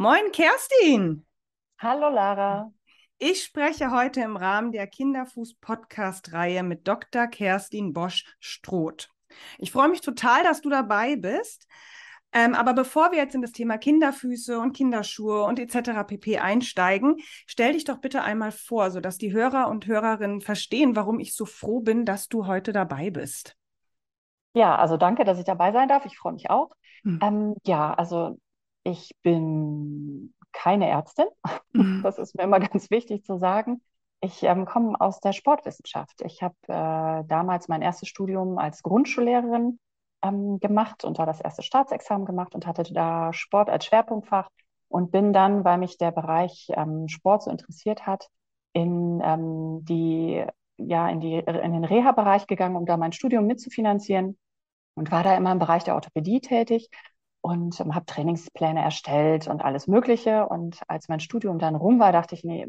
[0.00, 1.26] Moin, Kerstin.
[1.78, 2.72] Hallo, Lara.
[3.18, 7.26] Ich spreche heute im Rahmen der Kinderfuß-Podcast-Reihe mit Dr.
[7.26, 9.10] Kerstin Bosch-Stroth.
[9.58, 11.66] Ich freue mich total, dass du dabei bist.
[12.32, 16.02] Ähm, aber bevor wir jetzt in das Thema Kinderfüße und Kinderschuhe und etc.
[16.06, 21.20] pp einsteigen, stell dich doch bitte einmal vor, sodass die Hörer und Hörerinnen verstehen, warum
[21.20, 23.54] ich so froh bin, dass du heute dabei bist.
[24.54, 26.06] Ja, also danke, dass ich dabei sein darf.
[26.06, 26.70] Ich freue mich auch.
[27.02, 27.18] Hm.
[27.22, 28.38] Ähm, ja, also
[28.84, 31.26] ich bin keine Ärztin.
[31.72, 32.00] Mhm.
[32.02, 33.82] Das ist mir immer ganz wichtig zu sagen.
[34.20, 36.20] Ich ähm, komme aus der Sportwissenschaft.
[36.22, 39.78] Ich habe äh, damals mein erstes Studium als Grundschullehrerin
[40.22, 44.50] ähm, gemacht und da das erste Staatsexamen gemacht und hatte da Sport als Schwerpunktfach
[44.88, 48.28] und bin dann, weil mich der Bereich ähm, Sport so interessiert hat,
[48.72, 50.44] in ähm, die
[50.76, 54.38] ja in die in den Reha-Bereich gegangen, um da mein Studium mitzufinanzieren
[54.94, 56.90] und war da immer im Bereich der Orthopädie tätig
[57.40, 60.46] und ähm, habe Trainingspläne erstellt und alles Mögliche.
[60.46, 62.66] Und als mein Studium dann rum war, dachte ich, nee,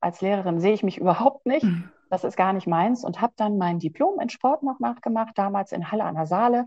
[0.00, 1.64] als Lehrerin sehe ich mich überhaupt nicht.
[1.64, 1.90] Mhm.
[2.10, 5.72] Das ist gar nicht meins und habe dann mein Diplom in Sport noch nachgemacht, damals
[5.72, 6.66] in Halle an der Saale.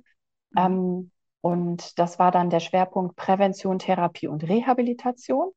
[0.52, 0.58] Mhm.
[0.58, 5.52] Ähm, und das war dann der Schwerpunkt Prävention, Therapie und Rehabilitation.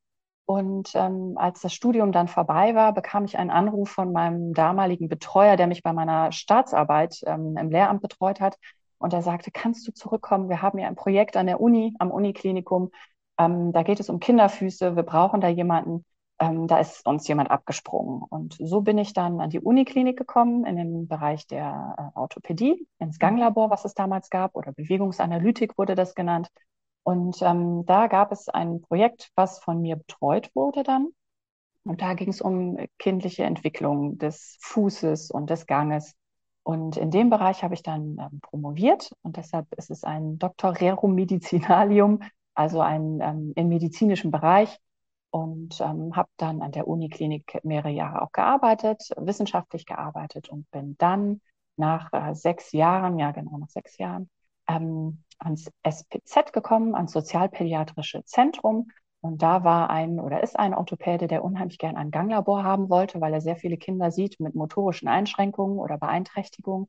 [0.45, 5.07] Und ähm, als das Studium dann vorbei war, bekam ich einen Anruf von meinem damaligen
[5.07, 8.57] Betreuer, der mich bei meiner Staatsarbeit ähm, im Lehramt betreut hat,
[8.99, 10.49] und er sagte, kannst du zurückkommen?
[10.49, 12.91] Wir haben hier ein Projekt an der Uni, am Uniklinikum.
[13.37, 14.95] Ähm, da geht es um Kinderfüße.
[14.95, 16.05] Wir brauchen da jemanden.
[16.39, 18.21] Ähm, da ist uns jemand abgesprungen.
[18.29, 22.87] Und so bin ich dann an die Uniklinik gekommen, in den Bereich der äh, Orthopädie,
[22.99, 26.49] ins Ganglabor, was es damals gab, oder Bewegungsanalytik wurde das genannt.
[27.03, 31.09] Und ähm, da gab es ein Projekt, was von mir betreut wurde dann.
[31.83, 36.15] Und da ging es um kindliche Entwicklung des Fußes und des Ganges
[36.69, 39.11] und in dem Bereich habe ich dann ähm, promoviert.
[39.23, 42.21] Und deshalb ist es ein Doctorerum Medicinalium,
[42.53, 44.77] also ein ähm, im medizinischen Bereich.
[45.31, 50.95] Und ähm, habe dann an der Uniklinik mehrere Jahre auch gearbeitet, wissenschaftlich gearbeitet und bin
[50.99, 51.41] dann
[51.75, 54.29] nach äh, sechs Jahren, ja genau nach sechs Jahren,
[54.67, 58.91] ähm, ans SPZ gekommen, ans Sozialpädiatrische Zentrum
[59.21, 63.19] und da war ein oder ist ein Orthopäde, der unheimlich gern ein Ganglabor haben wollte,
[63.19, 66.87] weil er sehr viele Kinder sieht mit motorischen Einschränkungen oder Beeinträchtigungen.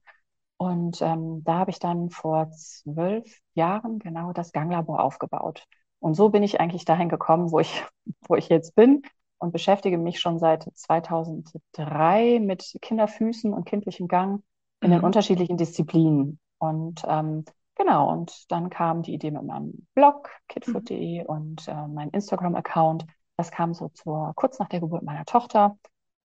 [0.57, 5.67] Und ähm, da habe ich dann vor zwölf Jahren genau das Ganglabor aufgebaut.
[5.99, 7.85] Und so bin ich eigentlich dahin gekommen, wo ich,
[8.29, 9.03] wo ich jetzt bin
[9.39, 14.43] und beschäftige mich schon seit 2003 mit Kinderfüßen und kindlichem Gang
[14.81, 14.95] in mhm.
[14.95, 16.39] den unterschiedlichen Disziplinen.
[16.59, 17.45] Und ähm,
[17.81, 21.27] Genau, und dann kam die Idee mit meinem Blog, kidfood.de mhm.
[21.27, 23.07] und äh, mein Instagram-Account.
[23.39, 25.79] Das kam so zur, kurz nach der Geburt meiner Tochter,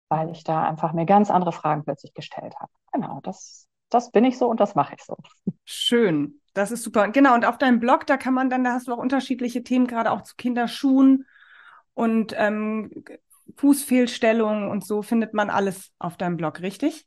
[0.08, 2.72] weil ich da einfach mir ganz andere Fragen plötzlich gestellt habe.
[2.94, 5.18] Genau, das, das bin ich so und das mache ich so.
[5.66, 7.10] Schön, das ist super.
[7.10, 9.88] Genau, und auf deinem Blog, da kann man dann, da hast du auch unterschiedliche Themen,
[9.88, 11.26] gerade auch zu Kinderschuhen
[11.94, 13.04] und ähm,
[13.58, 17.06] Fußfehlstellungen und so findet man alles auf deinem Blog, richtig?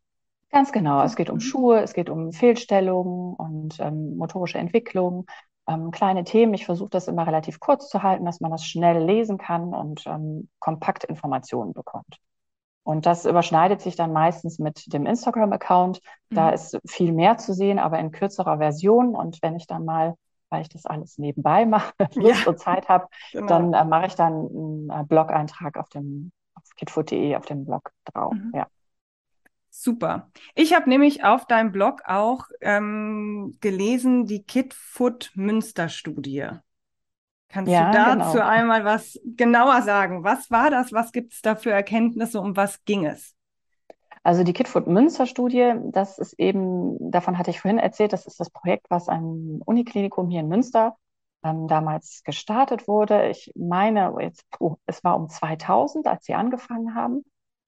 [0.51, 1.03] Ganz genau.
[1.03, 1.41] Es geht um mhm.
[1.41, 5.27] Schuhe, es geht um Fehlstellungen und ähm, motorische Entwicklung,
[5.67, 6.55] ähm, kleine Themen.
[6.55, 10.07] Ich versuche das immer relativ kurz zu halten, dass man das schnell lesen kann und
[10.07, 12.19] ähm, kompakt Informationen bekommt.
[12.85, 16.01] Und das überschneidet sich dann meistens mit dem Instagram-Account.
[16.31, 16.53] Da mhm.
[16.53, 19.17] ist viel mehr zu sehen, aber in kürzerer Version.
[19.17, 20.15] Und wenn ich dann mal,
[20.51, 22.51] weil ich das alles nebenbei mache, Lust ja.
[22.51, 23.47] und Zeit habe, genau.
[23.47, 27.91] dann äh, mache ich dann einen äh, Blog-Eintrag auf dem auf kitfood.de auf dem Blog
[28.05, 28.35] drauf.
[28.35, 28.53] Mhm.
[28.55, 28.67] Ja.
[29.77, 30.31] Super.
[30.55, 36.49] Ich habe nämlich auf deinem Blog auch ähm, gelesen, die Kidfoot Münster Studie.
[37.49, 38.47] Kannst ja, du dazu genau.
[38.47, 40.23] einmal was genauer sagen?
[40.23, 40.93] Was war das?
[40.93, 42.41] Was gibt es da für Erkenntnisse?
[42.41, 43.35] Um was ging es?
[44.23, 48.39] Also die Kidfoot Münster Studie, das ist eben, davon hatte ich vorhin erzählt, das ist
[48.39, 50.97] das Projekt, was am Uniklinikum hier in Münster
[51.43, 53.29] ähm, damals gestartet wurde.
[53.29, 57.25] Ich meine, jetzt, oh, es war um 2000, als sie angefangen haben.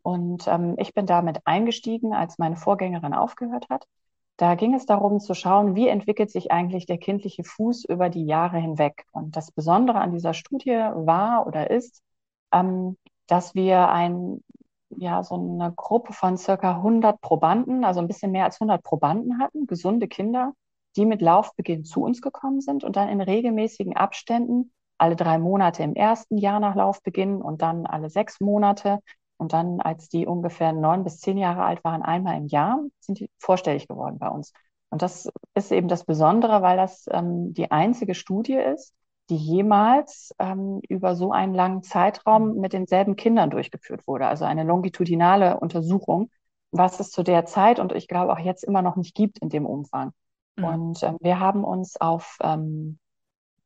[0.07, 3.89] Und ähm, ich bin damit eingestiegen, als meine Vorgängerin aufgehört hat.
[4.37, 8.25] Da ging es darum zu schauen, wie entwickelt sich eigentlich der kindliche Fuß über die
[8.25, 9.05] Jahre hinweg.
[9.11, 12.05] Und das Besondere an dieser Studie war oder ist,
[12.53, 14.45] ähm, dass wir ein,
[14.91, 19.41] ja, so eine Gruppe von circa 100 Probanden, also ein bisschen mehr als 100 Probanden
[19.41, 20.53] hatten, gesunde Kinder,
[20.95, 25.83] die mit Laufbeginn zu uns gekommen sind und dann in regelmäßigen Abständen alle drei Monate
[25.83, 29.01] im ersten Jahr nach Laufbeginn und dann alle sechs Monate
[29.39, 33.21] und dann, als die ungefähr neun bis zehn Jahre alt waren, einmal im Jahr, sind
[33.21, 34.53] die vorstellig geworden bei uns.
[34.91, 38.95] Und das ist eben das Besondere, weil das ähm, die einzige Studie ist,
[39.29, 44.29] die jemals ähm, über so einen langen Zeitraum mit denselben Kindern durchgeführt wurde.
[44.29, 46.31] Also eine longitudinale Untersuchung,
[46.71, 49.49] was es zu der Zeit und ich glaube auch jetzt immer noch nicht gibt in
[49.49, 50.13] dem Umfang.
[50.57, 50.65] Mhm.
[50.65, 52.99] Und ähm, wir haben uns auf ähm,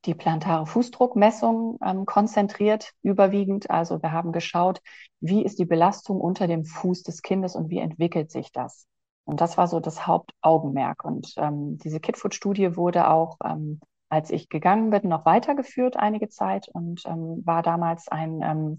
[0.07, 3.71] die plantare Fußdruckmessung ähm, konzentriert, überwiegend.
[3.71, 4.81] Also wir haben geschaut,
[5.21, 8.87] wie ist die Belastung unter dem Fuß des Kindes und wie entwickelt sich das.
[9.25, 11.05] Und das war so das Hauptaugenmerk.
[11.05, 16.69] Und ähm, diese Kidfoot-Studie wurde auch, ähm, als ich gegangen bin, noch weitergeführt einige Zeit
[16.69, 18.79] und ähm, war damals ein, ähm,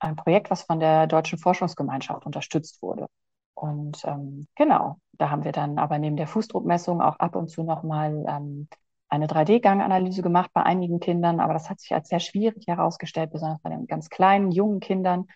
[0.00, 3.06] ein Projekt, was von der Deutschen Forschungsgemeinschaft unterstützt wurde.
[3.54, 7.62] Und ähm, genau, da haben wir dann aber neben der Fußdruckmessung auch ab und zu
[7.62, 8.68] nochmal ähm,
[9.08, 13.60] eine 3D-Ganganalyse gemacht bei einigen Kindern, aber das hat sich als sehr schwierig herausgestellt, besonders
[13.60, 15.26] bei den ganz kleinen, jungen Kindern.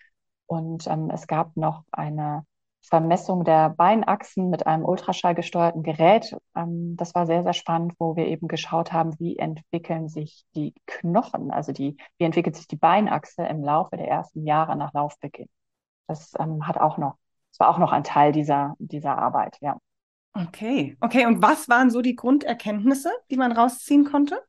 [0.45, 2.45] Und ähm, es gab noch eine
[2.81, 6.35] Vermessung der Beinachsen mit einem ultraschallgesteuerten Gerät.
[6.55, 10.73] Ähm, das war sehr, sehr spannend, wo wir eben geschaut haben, wie entwickeln sich die
[10.85, 15.47] Knochen, also die, wie entwickelt sich die Beinachse im Laufe der ersten Jahre nach Laufbeginn.
[16.07, 17.17] Das ähm, hat auch noch,
[17.51, 19.77] das war auch noch ein Teil dieser, dieser Arbeit, ja.
[20.33, 21.25] Okay, okay.
[21.27, 24.41] Und was waren so die Grunderkenntnisse, die man rausziehen konnte?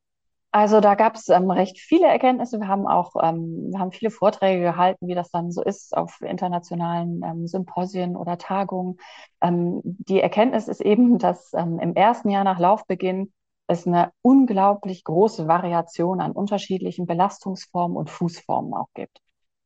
[0.50, 2.60] Also da gab es ähm, recht viele Erkenntnisse.
[2.60, 6.20] Wir haben auch ähm, wir haben viele Vorträge gehalten, wie das dann so ist auf
[6.22, 8.98] internationalen ähm, Symposien oder Tagungen.
[9.40, 13.32] Ähm, die Erkenntnis ist eben, dass ähm, im ersten Jahr nach Laufbeginn
[13.66, 19.20] es eine unglaublich große Variation an unterschiedlichen Belastungsformen und Fußformen auch gibt.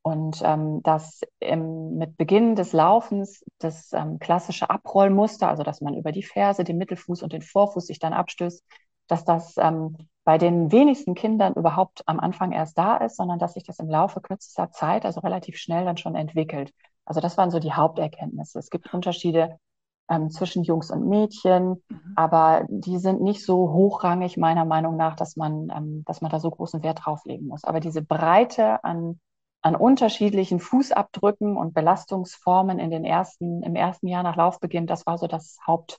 [0.09, 5.93] Und ähm, dass im, mit Beginn des Laufens das ähm, klassische Abrollmuster, also dass man
[5.93, 8.65] über die Ferse, den Mittelfuß und den Vorfuß sich dann abstößt,
[9.07, 13.53] dass das ähm, bei den wenigsten Kindern überhaupt am Anfang erst da ist, sondern dass
[13.53, 16.73] sich das im Laufe kürzester Zeit, also relativ schnell dann schon entwickelt.
[17.05, 18.59] Also das waren so die Haupterkenntnisse.
[18.59, 19.59] Es gibt Unterschiede
[20.09, 22.13] ähm, zwischen Jungs und Mädchen, mhm.
[22.17, 26.41] aber die sind nicht so hochrangig meiner Meinung nach, dass man, ähm, dass man da
[26.41, 27.65] so großen Wert drauf legen muss.
[27.65, 29.21] Aber diese Breite an,
[29.63, 35.19] an unterschiedlichen Fußabdrücken und Belastungsformen in den ersten, im ersten Jahr nach Laufbeginn, das war
[35.19, 35.99] so das Haupt,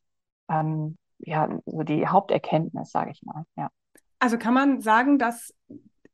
[0.50, 3.70] ähm, ja, so die Haupterkenntnis, sage ich mal, ja.
[4.20, 5.54] Also kann man sagen, dass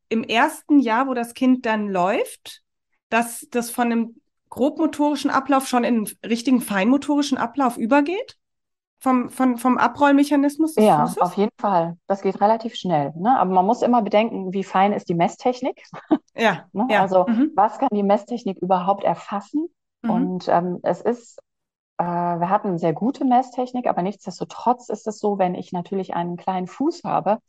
[0.09, 2.61] im ersten Jahr, wo das Kind dann läuft,
[3.09, 8.37] dass das von einem grobmotorischen Ablauf schon in einen richtigen feinmotorischen Ablauf übergeht?
[8.99, 10.75] Vom, vom, vom Abrollmechanismus?
[10.77, 11.19] ja, Fußes?
[11.19, 11.97] auf jeden Fall.
[12.07, 13.13] Das geht relativ schnell.
[13.15, 13.37] Ne?
[13.37, 15.83] Aber man muss immer bedenken, wie fein ist die Messtechnik.
[16.37, 16.65] Ja.
[16.73, 16.85] ne?
[16.89, 16.99] ja.
[17.01, 17.51] Also, mhm.
[17.55, 19.69] was kann die Messtechnik überhaupt erfassen?
[20.01, 20.09] Mhm.
[20.09, 21.39] Und ähm, es ist
[21.97, 26.35] äh, wir hatten sehr gute Messtechnik, aber nichtsdestotrotz ist es so, wenn ich natürlich einen
[26.37, 27.39] kleinen Fuß habe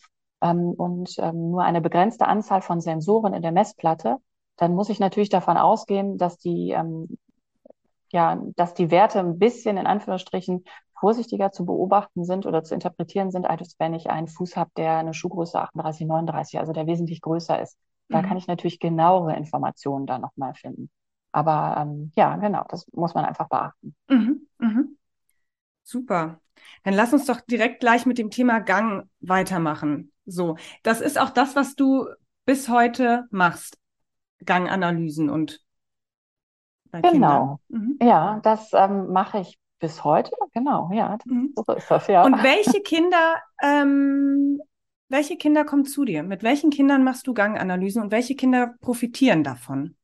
[0.41, 4.19] ähm, und ähm, nur eine begrenzte Anzahl von Sensoren in der Messplatte,
[4.57, 7.19] dann muss ich natürlich davon ausgehen, dass die, ähm,
[8.13, 10.65] ja, dass die Werte ein bisschen in Anführungsstrichen
[10.99, 14.99] vorsichtiger zu beobachten sind oder zu interpretieren sind, als wenn ich einen Fuß habe, der
[14.99, 17.77] eine Schuhgröße 38, 39, also der wesentlich größer ist.
[18.09, 18.27] Da mhm.
[18.27, 20.91] kann ich natürlich genauere Informationen da nochmal finden.
[21.33, 23.95] Aber ähm, ja, genau, das muss man einfach beachten.
[24.09, 24.47] Mhm.
[24.59, 24.97] Mhm.
[25.83, 26.41] Super.
[26.85, 30.13] Dann lass uns doch direkt gleich mit dem Thema Gang weitermachen.
[30.25, 32.07] So, das ist auch das, was du
[32.45, 33.79] bis heute machst.
[34.45, 35.61] Ganganalysen und
[36.91, 37.61] bei Genau.
[37.69, 37.99] Mhm.
[38.03, 40.31] Ja, das ähm, mache ich bis heute.
[40.53, 41.19] Genau, ja.
[41.25, 41.53] Mhm.
[41.55, 42.25] So ist das, ja.
[42.25, 44.61] Und welche Kinder, ähm,
[45.09, 46.23] welche Kinder kommen zu dir?
[46.23, 49.97] Mit welchen Kindern machst du Ganganalysen und welche Kinder profitieren davon?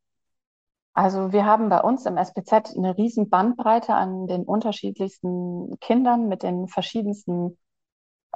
[0.94, 6.42] Also wir haben bei uns im SPZ eine riesen Bandbreite an den unterschiedlichsten Kindern mit
[6.42, 7.56] den verschiedensten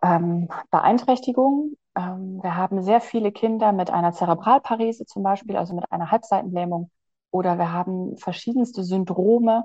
[0.03, 1.77] ähm, Beeinträchtigungen.
[1.95, 6.91] Ähm, wir haben sehr viele Kinder mit einer Zerebralparese zum Beispiel, also mit einer Halbseitenlähmung.
[7.31, 9.65] Oder wir haben verschiedenste Syndrome.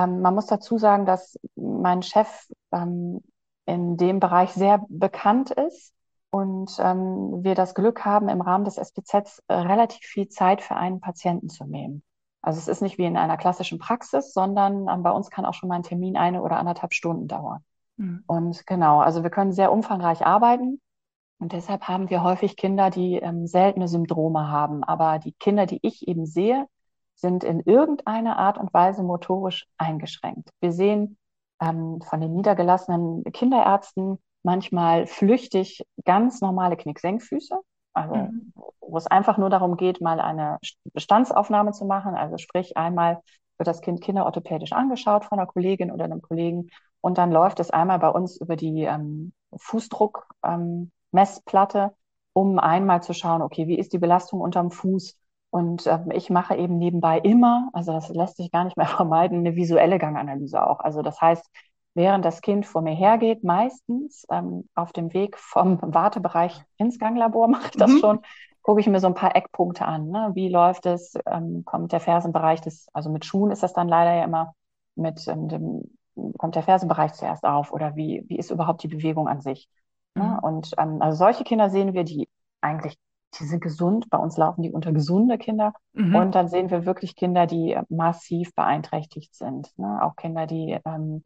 [0.00, 3.22] Ähm, man muss dazu sagen, dass mein Chef ähm,
[3.66, 5.92] in dem Bereich sehr bekannt ist
[6.30, 10.76] und ähm, wir das Glück haben, im Rahmen des SPZ äh, relativ viel Zeit für
[10.76, 12.02] einen Patienten zu nehmen.
[12.42, 15.54] Also es ist nicht wie in einer klassischen Praxis, sondern ähm, bei uns kann auch
[15.54, 17.62] schon mal ein Termin eine oder anderthalb Stunden dauern.
[17.96, 18.24] Mhm.
[18.26, 20.80] Und genau, also wir können sehr umfangreich arbeiten.
[21.38, 24.84] Und deshalb haben wir häufig Kinder, die ähm, seltene Syndrome haben.
[24.84, 26.66] Aber die Kinder, die ich eben sehe,
[27.20, 30.50] sind in irgendeiner Art und Weise motorisch eingeschränkt.
[30.60, 31.18] Wir sehen
[31.60, 37.58] ähm, von den niedergelassenen Kinderärzten manchmal flüchtig ganz normale Knicksenkfüße.
[37.92, 38.52] Also mhm.
[38.80, 40.58] wo es einfach nur darum geht, mal eine
[40.92, 42.14] Bestandsaufnahme zu machen.
[42.14, 43.20] Also sprich, einmal
[43.58, 47.70] wird das Kind kinderorthopädisch angeschaut von einer Kollegin oder einem Kollegen und dann läuft es
[47.70, 51.90] einmal bei uns über die ähm, Fußdruckmessplatte, ähm,
[52.32, 55.19] um einmal zu schauen, okay, wie ist die Belastung unterm Fuß?
[55.50, 59.38] Und ähm, ich mache eben nebenbei immer, also das lässt sich gar nicht mehr vermeiden,
[59.38, 60.80] eine visuelle Ganganalyse auch.
[60.80, 61.44] Also das heißt,
[61.94, 67.48] während das Kind vor mir hergeht, meistens ähm, auf dem Weg vom Wartebereich ins Ganglabor
[67.48, 67.98] mache ich das mhm.
[67.98, 68.20] schon,
[68.62, 70.08] gucke ich mir so ein paar Eckpunkte an.
[70.10, 70.30] Ne?
[70.34, 71.14] Wie läuft es?
[71.26, 74.54] Ähm, kommt der Fersenbereich des, also mit Schuhen ist das dann leider ja immer
[74.94, 75.82] mit ähm, dem,
[76.38, 79.68] kommt der Fersenbereich zuerst auf oder wie, wie ist überhaupt die Bewegung an sich?
[80.14, 80.22] Ne?
[80.22, 80.30] Mhm.
[80.30, 80.40] Ne?
[80.42, 82.28] Und ähm, also solche Kinder sehen wir, die
[82.60, 82.96] eigentlich,
[83.38, 84.10] die sind gesund.
[84.10, 85.72] Bei uns laufen die unter gesunde Kinder.
[85.92, 86.14] Mhm.
[86.14, 89.76] Und dann sehen wir wirklich Kinder, die massiv beeinträchtigt sind.
[89.78, 90.00] Ne?
[90.02, 91.22] Auch Kinder, die ähm,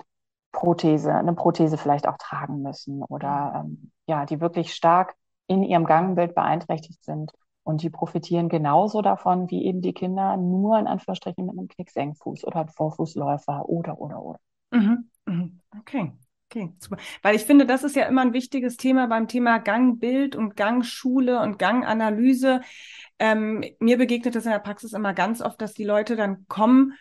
[0.52, 5.14] Prothese, eine Prothese vielleicht auch tragen müssen oder ähm, ja, die wirklich stark
[5.46, 7.32] in ihrem Gangbild beeinträchtigt sind.
[7.64, 12.44] Und die profitieren genauso davon wie eben die Kinder nur in Anführungsstrichen mit einem Knicksengfuß
[12.44, 14.38] oder Vorfußläufer oder, oder, oder.
[14.70, 15.10] Mhm.
[15.26, 15.60] Mhm.
[15.78, 16.12] Okay.
[16.54, 16.98] Okay, super.
[17.22, 21.40] Weil ich finde, das ist ja immer ein wichtiges Thema beim Thema Gangbild und Gangschule
[21.40, 22.60] und Ganganalyse.
[23.18, 26.92] Ähm, mir begegnet das in der Praxis immer ganz oft, dass die Leute dann kommen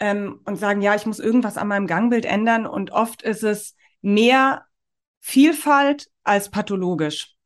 [0.00, 2.66] ähm, und sagen, ja, ich muss irgendwas an meinem Gangbild ändern.
[2.66, 4.66] Und oft ist es mehr
[5.20, 7.36] Vielfalt als pathologisch.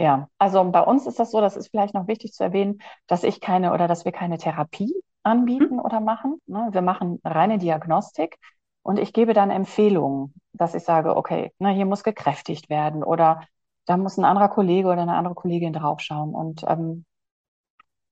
[0.00, 3.22] Ja, also bei uns ist das so, das ist vielleicht noch wichtig zu erwähnen, dass
[3.22, 5.80] ich keine oder dass wir keine Therapie anbieten mhm.
[5.80, 6.40] oder machen.
[6.46, 6.70] Ne?
[6.72, 8.36] Wir machen reine Diagnostik
[8.82, 13.42] und ich gebe dann Empfehlungen, dass ich sage, okay, na, hier muss gekräftigt werden oder
[13.86, 16.34] da muss ein anderer Kollege oder eine andere Kollegin draufschauen.
[16.34, 17.04] Und ähm,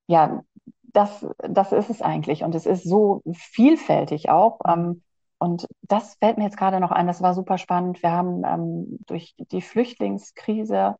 [0.07, 0.43] ja,
[0.83, 2.43] das, das ist es eigentlich.
[2.43, 4.61] Und es ist so vielfältig auch.
[4.67, 5.03] Ähm,
[5.39, 8.03] und das fällt mir jetzt gerade noch ein, das war super spannend.
[8.03, 10.97] Wir haben ähm, durch die Flüchtlingskrise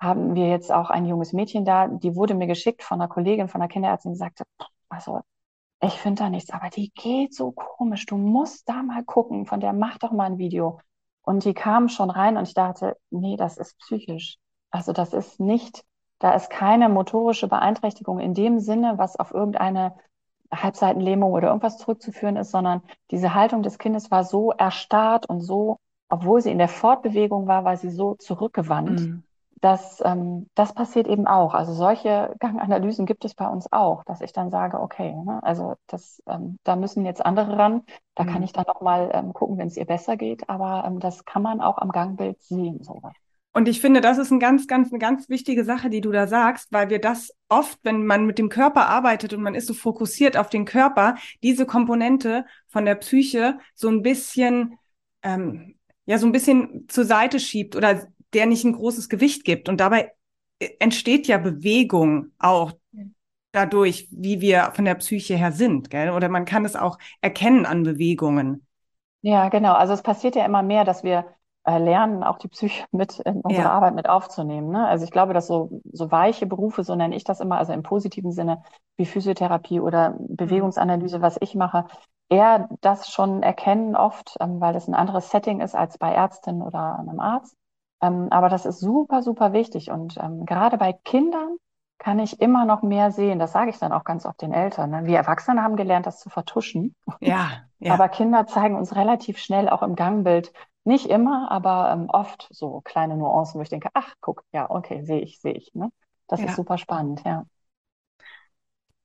[0.00, 3.48] haben wir jetzt auch ein junges Mädchen da, die wurde mir geschickt von einer Kollegin,
[3.48, 4.44] von einer Kinderärztin, die sagte,
[4.88, 5.20] also
[5.80, 9.60] ich finde da nichts, aber die geht so komisch, du musst da mal gucken, von
[9.60, 10.80] der mach doch mal ein Video.
[11.22, 14.36] Und die kam schon rein und ich dachte, nee, das ist psychisch.
[14.70, 15.84] Also das ist nicht,
[16.18, 19.94] da ist keine motorische Beeinträchtigung in dem Sinne, was auf irgendeine
[20.52, 25.78] Halbseitenlähmung oder irgendwas zurückzuführen ist, sondern diese Haltung des Kindes war so erstarrt und so,
[26.08, 29.00] obwohl sie in der Fortbewegung war, war sie so zurückgewandt.
[29.00, 29.24] Mhm
[29.60, 31.54] das, ähm, das passiert eben auch.
[31.54, 35.74] Also solche Ganganalysen gibt es bei uns auch, dass ich dann sage, okay, ne, also
[35.86, 37.82] das, ähm, da müssen jetzt andere ran.
[38.14, 38.28] Da mhm.
[38.28, 40.48] kann ich dann auch mal ähm, gucken, wenn es ihr besser geht.
[40.48, 42.82] Aber ähm, das kann man auch am Gangbild sehen.
[42.82, 43.12] Sowas.
[43.52, 46.26] Und ich finde, das ist ein ganz, ganz, eine ganz wichtige Sache, die du da
[46.26, 49.74] sagst, weil wir das oft, wenn man mit dem Körper arbeitet und man ist so
[49.74, 54.78] fokussiert auf den Körper, diese Komponente von der Psyche so ein bisschen,
[55.22, 55.74] ähm,
[56.06, 59.68] ja, so ein bisschen zur Seite schiebt oder der nicht ein großes Gewicht gibt.
[59.68, 60.12] Und dabei
[60.58, 62.72] äh, entsteht ja Bewegung auch
[63.52, 65.90] dadurch, wie wir von der Psyche her sind.
[65.90, 66.10] Gell?
[66.10, 68.66] Oder man kann es auch erkennen an Bewegungen.
[69.22, 69.74] Ja, genau.
[69.74, 71.26] Also es passiert ja immer mehr, dass wir
[71.64, 73.70] äh, lernen, auch die Psyche mit in unsere ja.
[73.70, 74.70] Arbeit mit aufzunehmen.
[74.70, 74.86] Ne?
[74.86, 77.82] Also ich glaube, dass so, so weiche Berufe, so nenne ich das immer, also im
[77.82, 78.62] positiven Sinne,
[78.96, 81.84] wie Physiotherapie oder Bewegungsanalyse, was ich mache,
[82.30, 86.62] eher das schon erkennen oft, ähm, weil das ein anderes Setting ist als bei Ärztinnen
[86.62, 87.56] oder einem Arzt.
[88.00, 89.90] Ähm, aber das ist super, super wichtig.
[89.90, 91.56] Und ähm, gerade bei Kindern
[91.98, 93.38] kann ich immer noch mehr sehen.
[93.38, 94.90] Das sage ich dann auch ganz oft den Eltern.
[94.90, 95.04] Ne?
[95.04, 96.94] Wir Erwachsene haben gelernt, das zu vertuschen.
[97.20, 97.94] Ja, ja.
[97.94, 100.52] Aber Kinder zeigen uns relativ schnell auch im Gangbild,
[100.84, 105.04] nicht immer, aber ähm, oft so kleine Nuancen, wo ich denke, ach, guck, ja, okay,
[105.04, 105.74] sehe ich, sehe ich.
[105.74, 105.90] Ne?
[106.26, 106.46] Das ja.
[106.46, 107.44] ist super spannend, ja.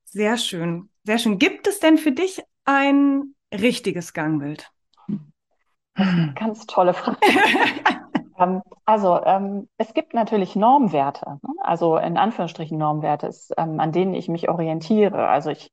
[0.04, 1.38] Sehr schön, sehr schön.
[1.38, 4.70] Gibt es denn für dich ein richtiges Gangbild?
[6.34, 7.18] Ganz tolle Frage.
[8.38, 11.50] Ähm, also ähm, es gibt natürlich Normwerte, ne?
[11.62, 15.28] also in Anführungsstrichen Normwerte, ist, ähm, an denen ich mich orientiere.
[15.28, 15.72] Also ich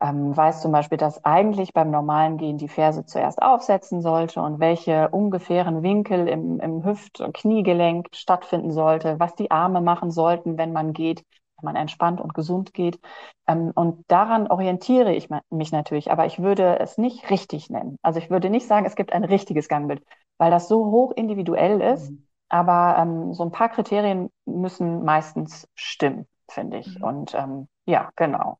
[0.00, 4.60] ähm, weiß zum Beispiel, dass eigentlich beim normalen Gehen die Ferse zuerst aufsetzen sollte und
[4.60, 10.58] welche ungefähren Winkel im, im Hüft- und Kniegelenk stattfinden sollte, was die Arme machen sollten,
[10.58, 11.24] wenn man geht,
[11.58, 12.98] wenn man entspannt und gesund geht.
[13.46, 17.96] Ähm, und daran orientiere ich mich natürlich, aber ich würde es nicht richtig nennen.
[18.02, 20.02] Also ich würde nicht sagen, es gibt ein richtiges Gangbild
[20.38, 22.10] weil das so hoch individuell ist.
[22.10, 22.24] Mhm.
[22.48, 26.98] Aber ähm, so ein paar Kriterien müssen meistens stimmen, finde ich.
[26.98, 27.04] Mhm.
[27.04, 28.58] Und ähm, ja, genau.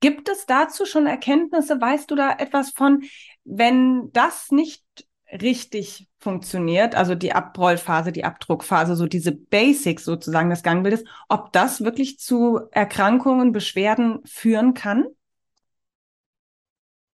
[0.00, 1.80] Gibt es dazu schon Erkenntnisse?
[1.80, 3.02] Weißt du da etwas von,
[3.44, 4.84] wenn das nicht
[5.32, 11.82] richtig funktioniert, also die Abrollphase, die Abdruckphase, so diese Basics sozusagen des Gangbildes, ob das
[11.84, 15.06] wirklich zu Erkrankungen, Beschwerden führen kann?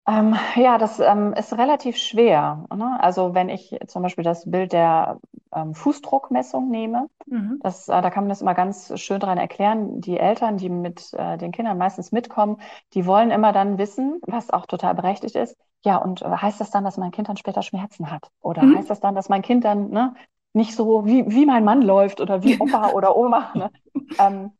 [0.06, 2.66] Ähm, ja, das ähm, ist relativ schwer.
[2.74, 2.98] Ne?
[3.00, 5.20] Also wenn ich zum Beispiel das Bild der
[5.54, 7.60] ähm, Fußdruckmessung nehme, mhm.
[7.62, 10.00] das, äh, da kann man das immer ganz schön dran erklären.
[10.00, 12.56] Die Eltern, die mit äh, den Kindern meistens mitkommen,
[12.94, 15.56] die wollen immer dann wissen, was auch total berechtigt ist.
[15.84, 18.28] Ja, und äh, heißt das dann, dass mein Kind dann später Schmerzen hat?
[18.40, 18.78] Oder mhm.
[18.78, 20.14] heißt das dann, dass mein Kind dann ne,
[20.52, 23.52] nicht so wie, wie mein Mann läuft oder wie Opa oder Oma?
[23.54, 23.70] Ne?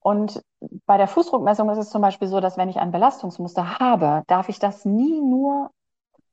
[0.00, 0.42] Und
[0.86, 4.48] bei der Fußdruckmessung ist es zum Beispiel so, dass wenn ich ein Belastungsmuster habe, darf
[4.48, 5.70] ich das nie nur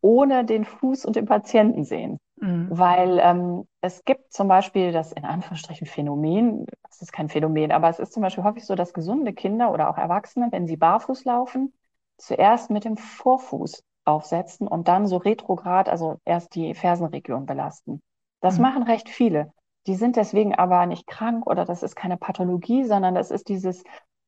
[0.01, 2.19] ohne den Fuß und den Patienten sehen.
[2.38, 2.67] Mhm.
[2.69, 7.89] Weil ähm, es gibt zum Beispiel das in Anführungsstrichen Phänomen, das ist kein Phänomen, aber
[7.89, 11.25] es ist zum Beispiel häufig so, dass gesunde Kinder oder auch Erwachsene, wenn sie barfuß
[11.25, 11.74] laufen,
[12.17, 18.01] zuerst mit dem Vorfuß aufsetzen und dann so retrograd, also erst die Fersenregion belasten.
[18.39, 18.62] Das mhm.
[18.62, 19.51] machen recht viele.
[19.88, 23.84] Die sind deswegen aber nicht krank oder das ist keine Pathologie, sondern das ist dieses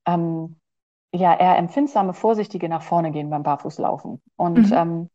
[0.05, 0.59] ähm,
[1.13, 4.21] ja eher empfindsame, vorsichtige nach vorne gehen beim Barfußlaufen.
[4.35, 4.73] Und mhm.
[4.73, 5.09] ähm,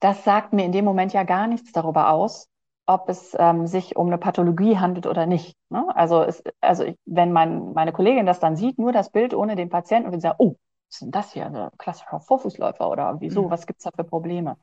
[0.00, 2.48] das sagt mir in dem Moment ja gar nichts darüber aus,
[2.86, 5.56] ob es ähm, sich um eine Pathologie handelt oder nicht.
[5.70, 5.86] Ne?
[5.94, 9.54] Also, es, also ich, wenn mein, meine Kollegin das dann sieht, nur das Bild ohne
[9.54, 10.56] den Patienten und sagen, oh,
[10.88, 13.50] was ist denn das hier, ein klassischer Vorfußläufer oder wieso, mhm.
[13.50, 14.56] was gibt's da für Probleme?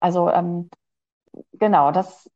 [0.00, 0.68] Also ähm,
[1.54, 2.28] genau, das,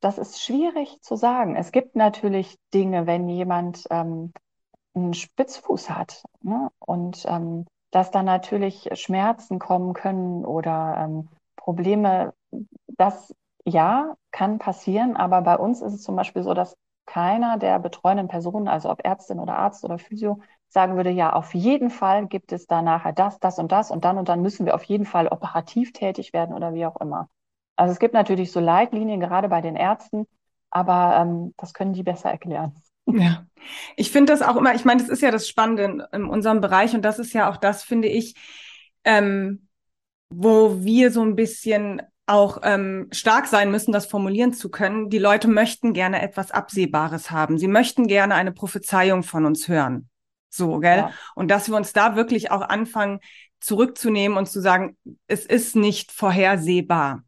[0.00, 1.56] das ist schwierig zu sagen.
[1.56, 4.32] Es gibt natürlich Dinge, wenn jemand ähm,
[4.94, 6.70] einen Spitzfuß hat ne?
[6.78, 12.34] und ähm, dass dann natürlich Schmerzen kommen können oder ähm, Probleme,
[12.86, 16.76] das ja, kann passieren, aber bei uns ist es zum Beispiel so, dass
[17.06, 21.54] keiner der betreuenden Personen, also ob Ärztin oder Arzt oder Physio, sagen würde, ja, auf
[21.54, 24.66] jeden Fall gibt es da nachher das, das und das und dann und dann müssen
[24.66, 27.28] wir auf jeden Fall operativ tätig werden oder wie auch immer.
[27.78, 30.26] Also es gibt natürlich so Leitlinien, gerade bei den Ärzten,
[30.68, 32.74] aber ähm, das können die besser erklären.
[33.06, 33.46] Ja,
[33.96, 36.60] ich finde das auch immer, ich meine, das ist ja das Spannende in, in, unserem
[36.60, 38.34] Bereich und das ist ja auch das, finde ich,
[39.04, 39.68] ähm,
[40.28, 45.08] wo wir so ein bisschen auch ähm, stark sein müssen, das formulieren zu können.
[45.08, 47.58] Die Leute möchten gerne etwas Absehbares haben.
[47.58, 50.10] Sie möchten gerne eine Prophezeiung von uns hören.
[50.50, 50.98] So, gell?
[50.98, 51.12] Ja.
[51.36, 53.20] Und dass wir uns da wirklich auch anfangen,
[53.60, 57.22] zurückzunehmen und zu sagen, es ist nicht vorhersehbar,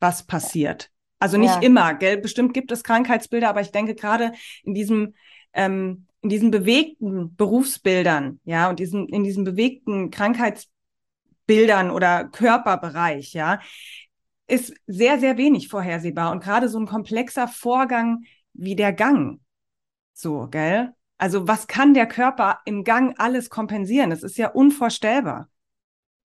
[0.00, 0.90] was passiert.
[1.18, 1.60] Also nicht ja.
[1.60, 2.16] immer, gell?
[2.16, 4.32] Bestimmt gibt es Krankheitsbilder, aber ich denke gerade
[4.64, 5.14] in diesem
[5.52, 13.60] ähm, in diesen bewegten Berufsbildern, ja, und diesen in diesen bewegten Krankheitsbildern oder Körperbereich, ja,
[14.46, 16.32] ist sehr, sehr wenig vorhersehbar.
[16.32, 19.40] Und gerade so ein komplexer Vorgang wie der Gang.
[20.12, 20.90] So, gell?
[21.18, 24.08] Also was kann der Körper im Gang alles kompensieren?
[24.08, 25.49] Das ist ja unvorstellbar.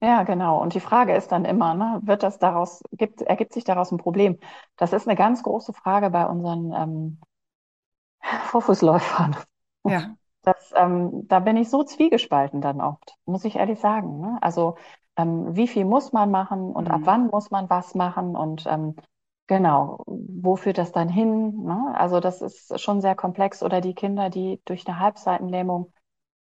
[0.01, 0.61] Ja, genau.
[0.61, 3.97] Und die Frage ist dann immer, ne, wird das daraus, gibt, ergibt sich daraus ein
[3.97, 4.39] Problem?
[4.75, 7.19] Das ist eine ganz große Frage bei unseren ähm,
[8.45, 9.35] Vorfußläufern.
[9.87, 10.15] Ja.
[10.41, 14.19] Das, ähm, da bin ich so zwiegespalten dann oft, muss ich ehrlich sagen.
[14.19, 14.37] Ne?
[14.41, 14.75] Also
[15.17, 16.93] ähm, wie viel muss man machen und mhm.
[16.93, 18.95] ab wann muss man was machen und ähm,
[19.47, 21.63] genau, wo führt das dann hin?
[21.63, 21.93] Ne?
[21.95, 23.63] Also das ist schon sehr komplex.
[23.63, 25.91] Oder die Kinder, die durch eine Halbseitenlähmung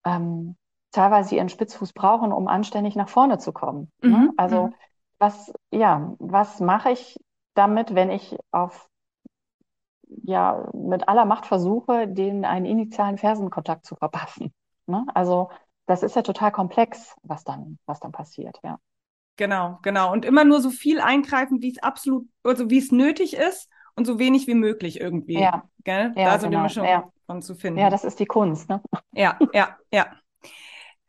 [0.05, 0.55] ähm,
[0.91, 3.91] teilweise ihren Spitzfuß brauchen, um anständig nach vorne zu kommen.
[4.01, 4.09] Ne?
[4.09, 4.13] Mhm.
[4.13, 4.33] Ne?
[4.37, 4.73] Also mhm.
[5.19, 7.17] was, ja, was mache ich
[7.53, 8.89] damit, wenn ich auf
[10.23, 14.53] ja, mit aller Macht versuche, denen einen initialen Fersenkontakt zu verpassen.
[14.85, 15.05] Ne?
[15.13, 15.49] Also
[15.85, 18.77] das ist ja total komplex, was dann, was dann passiert, ja.
[19.37, 20.11] Genau, genau.
[20.11, 24.05] Und immer nur so viel eingreifen, wie es absolut, also wie es nötig ist und
[24.05, 25.39] so wenig wie möglich irgendwie.
[25.39, 25.63] Ja.
[25.83, 26.13] Gell?
[26.15, 26.59] Ja, da so genau.
[26.59, 27.09] die Mischung ja.
[27.25, 27.79] von zu finden.
[27.79, 28.81] Ja, das ist die Kunst, ne?
[29.13, 30.07] Ja, ja, ja.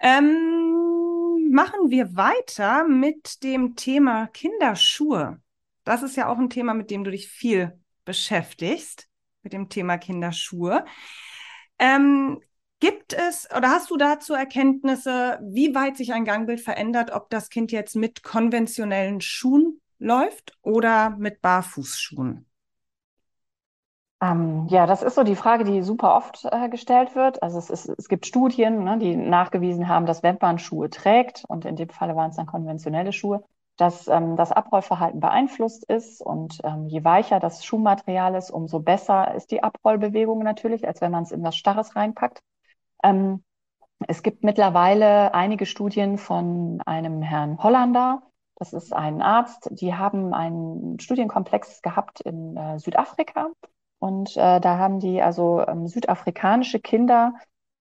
[0.03, 5.41] Ähm, machen wir weiter mit dem Thema Kinderschuhe.
[5.85, 9.09] Das ist ja auch ein Thema, mit dem du dich viel beschäftigst,
[9.43, 10.85] mit dem Thema Kinderschuhe.
[11.79, 12.41] Ähm,
[12.81, 17.49] Gibt es oder hast du dazu Erkenntnisse, wie weit sich ein Gangbild verändert, ob das
[17.49, 22.45] Kind jetzt mit konventionellen Schuhen läuft oder mit Barfußschuhen?
[24.23, 27.43] Ähm, ja, das ist so die Frage, die super oft äh, gestellt wird.
[27.43, 31.45] Also es, ist, es gibt Studien, ne, die nachgewiesen haben, dass wenn man Schuhe trägt,
[31.49, 33.43] und in dem Falle waren es dann konventionelle Schuhe,
[33.77, 39.35] dass ähm, das Abrollverhalten beeinflusst ist und ähm, je weicher das Schuhmaterial ist, umso besser
[39.35, 42.43] ist die Abrollbewegung natürlich, als wenn man es in was Starres reinpackt.
[43.03, 43.43] Ähm,
[44.07, 48.23] es gibt mittlerweile einige Studien von einem Herrn Hollander.
[48.57, 49.69] Das ist ein Arzt.
[49.73, 53.51] Die haben einen Studienkomplex gehabt in äh, Südafrika.
[54.03, 57.35] Und äh, da haben die also ähm, südafrikanische Kinder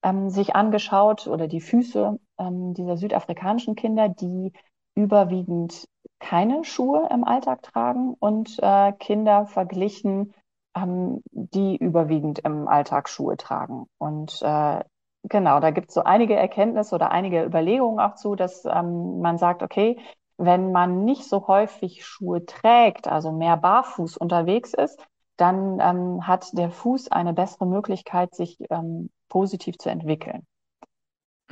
[0.03, 4.53] ähm, sich angeschaut oder die Füße ähm, dieser südafrikanischen Kinder, die
[4.93, 5.88] überwiegend
[6.19, 10.36] keine Schuhe im Alltag tragen und äh, Kinder verglichen,
[10.77, 13.88] ähm, die überwiegend im Alltag Schuhe tragen.
[13.97, 14.81] Und äh,
[15.23, 19.38] Genau, da gibt es so einige Erkenntnisse oder einige Überlegungen auch zu, dass ähm, man
[19.38, 19.99] sagt, okay,
[20.38, 24.99] wenn man nicht so häufig Schuhe trägt, also mehr barfuß unterwegs ist,
[25.41, 30.45] dann ähm, hat der Fuß eine bessere Möglichkeit, sich ähm, positiv zu entwickeln.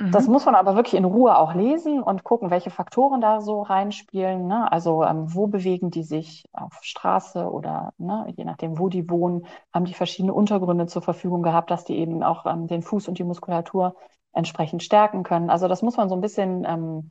[0.00, 0.32] Das mhm.
[0.32, 4.46] muss man aber wirklich in Ruhe auch lesen und gucken, welche Faktoren da so reinspielen.
[4.46, 4.70] Ne?
[4.72, 9.44] Also ähm, wo bewegen die sich auf Straße oder ne, je nachdem, wo die wohnen,
[9.74, 13.18] haben die verschiedene Untergründe zur Verfügung gehabt, dass die eben auch ähm, den Fuß und
[13.18, 13.94] die Muskulatur
[14.32, 15.50] entsprechend stärken können.
[15.50, 17.10] Also das muss man so ein bisschen ähm,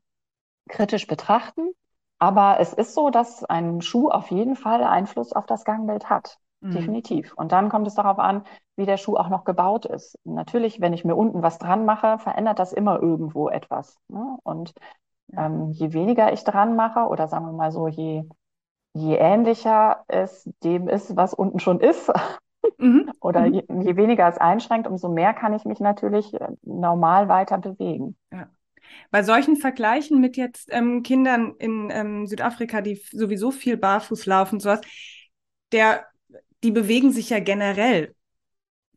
[0.67, 1.69] kritisch betrachten.
[2.17, 6.39] Aber es ist so, dass ein Schuh auf jeden Fall Einfluss auf das Gangbild hat.
[6.61, 6.71] Mhm.
[6.71, 7.33] Definitiv.
[7.35, 8.43] Und dann kommt es darauf an,
[8.75, 10.17] wie der Schuh auch noch gebaut ist.
[10.23, 13.97] Natürlich, wenn ich mir unten was dran mache, verändert das immer irgendwo etwas.
[14.07, 14.37] Ne?
[14.43, 14.73] Und
[15.35, 18.23] ähm, je weniger ich dran mache, oder sagen wir mal so, je,
[18.93, 22.11] je ähnlicher es dem ist, was unten schon ist,
[22.77, 23.11] Mhm.
[23.19, 23.53] Oder mhm.
[23.53, 28.15] je, je, weniger es einschränkt, umso mehr kann ich mich natürlich äh, normal weiter bewegen.
[28.31, 28.49] Ja.
[29.11, 34.59] Bei solchen Vergleichen mit jetzt ähm, Kindern in ähm, Südafrika, die sowieso viel barfuß laufen,
[34.59, 34.81] sowas,
[35.71, 36.05] der,
[36.63, 38.15] die bewegen sich ja generell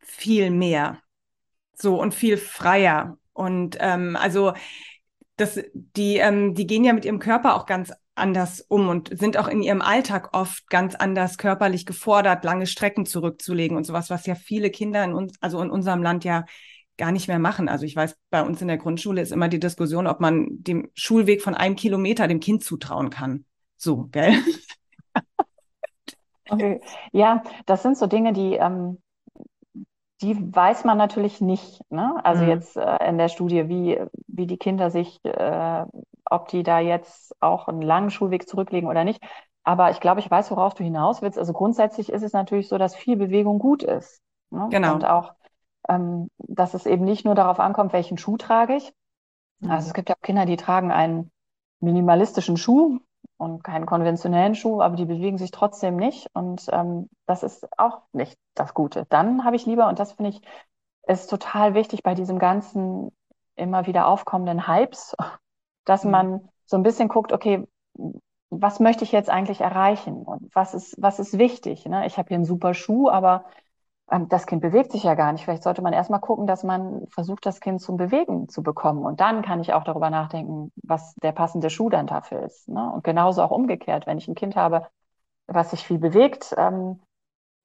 [0.00, 1.00] viel mehr.
[1.74, 3.18] So und viel freier.
[3.32, 4.52] Und ähm, also
[5.36, 9.38] das, die, ähm, die gehen ja mit ihrem Körper auch ganz anders um und sind
[9.38, 14.26] auch in ihrem Alltag oft ganz anders körperlich gefordert, lange Strecken zurückzulegen und sowas, was
[14.26, 16.44] ja viele Kinder in uns, also in unserem Land ja
[16.98, 17.68] gar nicht mehr machen.
[17.68, 20.90] Also ich weiß, bei uns in der Grundschule ist immer die Diskussion, ob man dem
[20.94, 23.46] Schulweg von einem Kilometer dem Kind zutrauen kann.
[23.76, 24.34] So, gell?
[26.52, 26.80] Okay.
[27.12, 28.98] Ja, das sind so Dinge, die ähm,
[30.22, 31.80] die weiß man natürlich nicht.
[31.90, 32.20] Ne?
[32.24, 32.50] Also mhm.
[32.50, 35.84] jetzt äh, in der Studie, wie, wie die Kinder sich, äh,
[36.30, 39.22] ob die da jetzt auch einen langen Schulweg zurücklegen oder nicht.
[39.64, 41.38] Aber ich glaube, ich weiß, worauf du hinaus willst.
[41.38, 44.20] Also grundsätzlich ist es natürlich so, dass viel Bewegung gut ist.
[44.50, 44.68] Ne?
[44.70, 44.94] Genau.
[44.94, 45.34] Und auch,
[45.88, 48.92] ähm, dass es eben nicht nur darauf ankommt, welchen Schuh trage ich.
[49.68, 51.30] Also es gibt ja auch Kinder, die tragen einen
[51.78, 52.98] minimalistischen Schuh,
[53.36, 56.28] und keinen konventionellen Schuh, aber die bewegen sich trotzdem nicht.
[56.32, 59.06] Und ähm, das ist auch nicht das Gute.
[59.08, 60.42] Dann habe ich lieber, und das finde ich,
[61.06, 63.10] ist total wichtig bei diesem ganzen
[63.56, 65.16] immer wieder aufkommenden Hypes,
[65.84, 66.10] dass mhm.
[66.10, 67.66] man so ein bisschen guckt, okay,
[68.50, 71.86] was möchte ich jetzt eigentlich erreichen und was ist, was ist wichtig?
[71.86, 72.06] Ne?
[72.06, 73.46] Ich habe hier einen super Schuh, aber
[74.28, 75.44] das Kind bewegt sich ja gar nicht.
[75.44, 79.04] Vielleicht sollte man erstmal gucken, dass man versucht, das Kind zum Bewegen zu bekommen.
[79.04, 82.68] Und dann kann ich auch darüber nachdenken, was der passende Schuh dann dafür ist.
[82.68, 82.90] Ne?
[82.92, 84.86] Und genauso auch umgekehrt, wenn ich ein Kind habe,
[85.46, 87.00] was sich viel bewegt, ähm,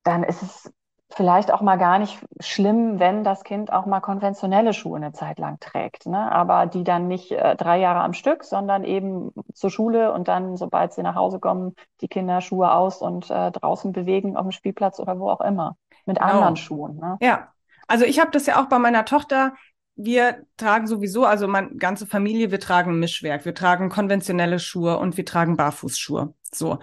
[0.03, 0.73] dann ist es
[1.09, 5.39] vielleicht auch mal gar nicht schlimm, wenn das Kind auch mal konventionelle Schuhe eine Zeit
[5.39, 6.05] lang trägt.
[6.05, 6.31] Ne?
[6.31, 10.57] Aber die dann nicht äh, drei Jahre am Stück, sondern eben zur Schule und dann,
[10.57, 14.51] sobald sie nach Hause kommen, die Kinder Schuhe aus und äh, draußen bewegen auf dem
[14.51, 15.75] Spielplatz oder wo auch immer
[16.07, 16.31] mit genau.
[16.31, 16.97] anderen Schuhen.
[16.97, 17.17] Ne?
[17.21, 17.53] Ja,
[17.87, 19.53] also ich habe das ja auch bei meiner Tochter.
[19.95, 25.17] Wir tragen sowieso, also meine ganze Familie, wir tragen Mischwerk, wir tragen konventionelle Schuhe und
[25.17, 26.33] wir tragen Barfußschuhe.
[26.53, 26.79] So.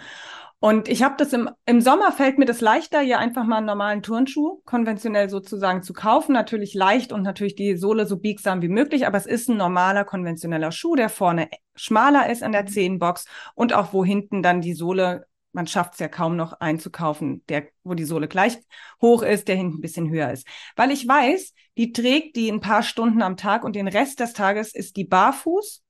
[0.64, 3.66] Und ich habe das im, im Sommer fällt mir das leichter, hier einfach mal einen
[3.66, 6.32] normalen Turnschuh konventionell sozusagen zu kaufen.
[6.32, 10.04] Natürlich leicht und natürlich die Sohle so biegsam wie möglich, aber es ist ein normaler
[10.04, 12.68] konventioneller Schuh, der vorne schmaler ist an der mhm.
[12.68, 17.44] Zehenbox und auch wo hinten dann die Sohle man schafft es ja kaum noch einzukaufen,
[17.48, 18.58] der, wo die Sohle gleich
[19.00, 20.46] hoch ist, der hinten ein bisschen höher ist.
[20.76, 24.32] Weil ich weiß, die trägt die ein paar Stunden am Tag und den Rest des
[24.32, 25.82] Tages ist die barfuß,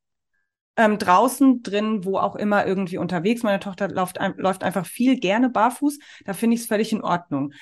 [0.77, 3.43] ähm, draußen, drin, wo auch immer irgendwie unterwegs.
[3.43, 5.99] Meine Tochter läuft, läuft einfach viel gerne barfuß.
[6.25, 7.53] Da finde ich es völlig in Ordnung.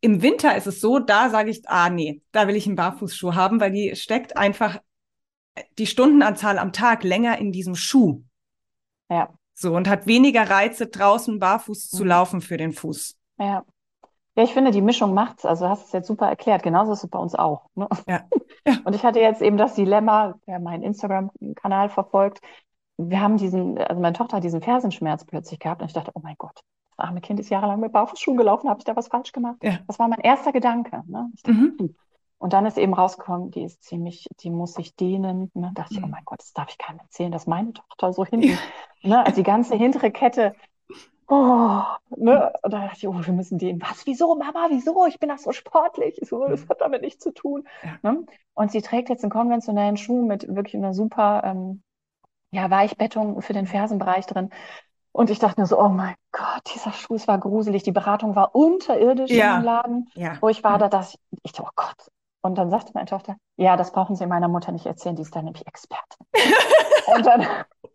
[0.00, 3.34] Im Winter ist es so, da sage ich, ah nee, da will ich einen Barfußschuh
[3.34, 4.78] haben, weil die steckt einfach
[5.78, 8.22] die Stundenanzahl am Tag länger in diesem Schuh.
[9.08, 9.37] Ja.
[9.60, 12.08] So, und hat weniger Reize, draußen barfuß zu mhm.
[12.08, 13.18] laufen für den Fuß.
[13.40, 13.64] Ja.
[14.36, 15.44] Ja, ich finde, die Mischung macht's.
[15.44, 16.62] Also du hast es jetzt super erklärt.
[16.62, 17.66] Genauso ist es bei uns auch.
[17.74, 17.88] Ne?
[18.06, 18.20] Ja.
[18.64, 18.76] ja.
[18.84, 22.38] Und ich hatte jetzt eben das Dilemma, wer meinen Instagram-Kanal verfolgt.
[22.98, 26.20] Wir haben diesen, also meine Tochter hat diesen Fersenschmerz plötzlich gehabt und ich dachte, oh
[26.22, 29.32] mein Gott, das arme Kind ist jahrelang mit Barfußschuhen gelaufen, habe ich da was falsch
[29.32, 29.56] gemacht?
[29.62, 29.78] Ja.
[29.88, 31.02] Das war mein erster Gedanke.
[31.06, 31.30] Ne?
[31.34, 31.96] Dachte, mhm.
[32.38, 35.50] Und dann ist eben rausgekommen, die ist ziemlich, die muss sich dehnen.
[35.54, 35.72] Ne?
[35.74, 36.12] Da dachte ich, oh mhm.
[36.12, 38.56] mein Gott, das darf ich keinem erzählen, dass meine Tochter so hinten,
[39.02, 39.24] ne?
[39.24, 40.54] also die ganze hintere Kette,
[41.28, 41.82] oh,
[42.16, 42.52] ne?
[42.62, 43.80] Und da dachte ich, oh, wir müssen dehnen.
[43.82, 45.06] Was, wieso, Mama, wieso?
[45.06, 46.18] Ich bin doch so sportlich.
[46.22, 46.68] So, das mhm.
[46.70, 47.68] hat damit nichts zu tun.
[47.82, 48.10] Ja.
[48.10, 48.26] Ne?
[48.54, 51.82] Und sie trägt jetzt einen konventionellen Schuh mit wirklich einer super ähm,
[52.50, 54.50] ja, Weichbettung für den Fersenbereich drin.
[55.12, 57.82] Und ich dachte mir so, oh mein Gott, dieser Schuh, es war gruselig.
[57.82, 59.58] Die Beratung war unterirdisch ja.
[59.58, 60.38] im Laden, ja.
[60.40, 60.78] wo ich war.
[60.78, 64.14] Da dachte ich, ich dachte, oh Gott, und dann sagte meine Tochter, ja, das brauchen
[64.16, 66.26] Sie meiner Mutter nicht erzählen, die ist da nämlich Expertin.
[67.14, 67.46] und dann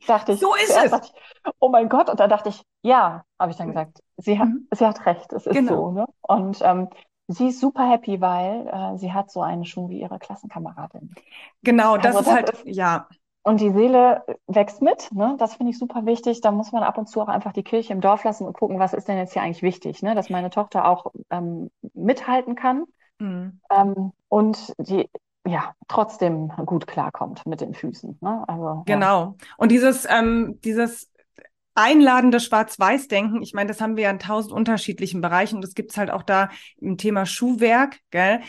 [0.06, 0.92] dachte ich, so ist es.
[0.92, 1.14] Ich,
[1.60, 4.68] oh mein Gott, und dann dachte ich, ja, habe ich dann gesagt, sie hat, mhm.
[4.72, 5.76] sie hat recht, es ist genau.
[5.76, 5.92] so.
[5.92, 6.06] Ne?
[6.22, 6.90] Und ähm,
[7.28, 11.16] sie ist super happy, weil äh, sie hat so einen Schuh wie ihre Klassenkameradin.
[11.64, 13.08] Genau, das also, ist das halt, ist, ja.
[13.46, 15.36] Und die Seele wächst mit, ne?
[15.38, 16.40] Das finde ich super wichtig.
[16.40, 18.80] Da muss man ab und zu auch einfach die Kirche im Dorf lassen und gucken,
[18.80, 20.16] was ist denn jetzt hier eigentlich wichtig, ne?
[20.16, 22.86] Dass meine Tochter auch ähm, mithalten kann
[23.20, 23.60] Mhm.
[23.70, 25.10] Ähm, und die
[25.46, 28.18] ja trotzdem gut klarkommt mit den Füßen.
[28.22, 28.44] Ne?
[28.48, 29.36] Also, genau.
[29.40, 29.48] Ja.
[29.58, 31.12] Und dieses, ähm, dieses
[31.76, 35.62] einladende Schwarz-Weiß-Denken, ich meine, das haben wir ja in tausend unterschiedlichen Bereichen.
[35.62, 36.50] Das gibt es halt auch da
[36.80, 38.42] im Thema Schuhwerk, gell?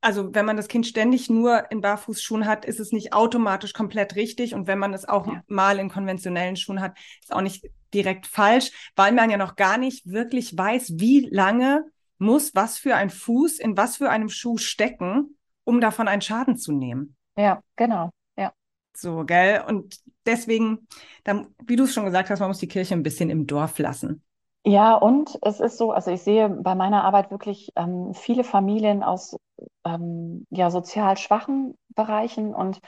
[0.00, 4.14] Also wenn man das Kind ständig nur in Barfußschuhen hat, ist es nicht automatisch komplett
[4.14, 4.54] richtig.
[4.54, 5.42] Und wenn man es auch ja.
[5.48, 9.76] mal in konventionellen Schuhen hat, ist auch nicht direkt falsch, weil man ja noch gar
[9.76, 11.84] nicht wirklich weiß, wie lange
[12.18, 16.56] muss was für ein Fuß in was für einem Schuh stecken, um davon einen Schaden
[16.56, 17.16] zu nehmen.
[17.36, 18.10] Ja, genau.
[18.36, 18.52] Ja.
[18.94, 19.62] So, gell?
[19.66, 20.88] Und deswegen,
[21.24, 23.78] dann, wie du es schon gesagt hast, man muss die Kirche ein bisschen im Dorf
[23.78, 24.22] lassen.
[24.64, 29.02] Ja, und es ist so, also ich sehe bei meiner Arbeit wirklich ähm, viele Familien
[29.02, 29.36] aus
[29.84, 32.80] ähm, ja, sozial schwachen Bereichen und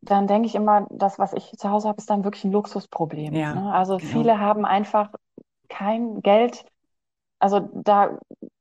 [0.00, 3.34] dann denke ich immer, das, was ich zu Hause habe, ist dann wirklich ein Luxusproblem.
[3.34, 3.72] Ja, ne?
[3.72, 4.10] Also genau.
[4.10, 5.10] viele haben einfach
[5.68, 6.64] kein Geld.
[7.44, 8.18] Also da,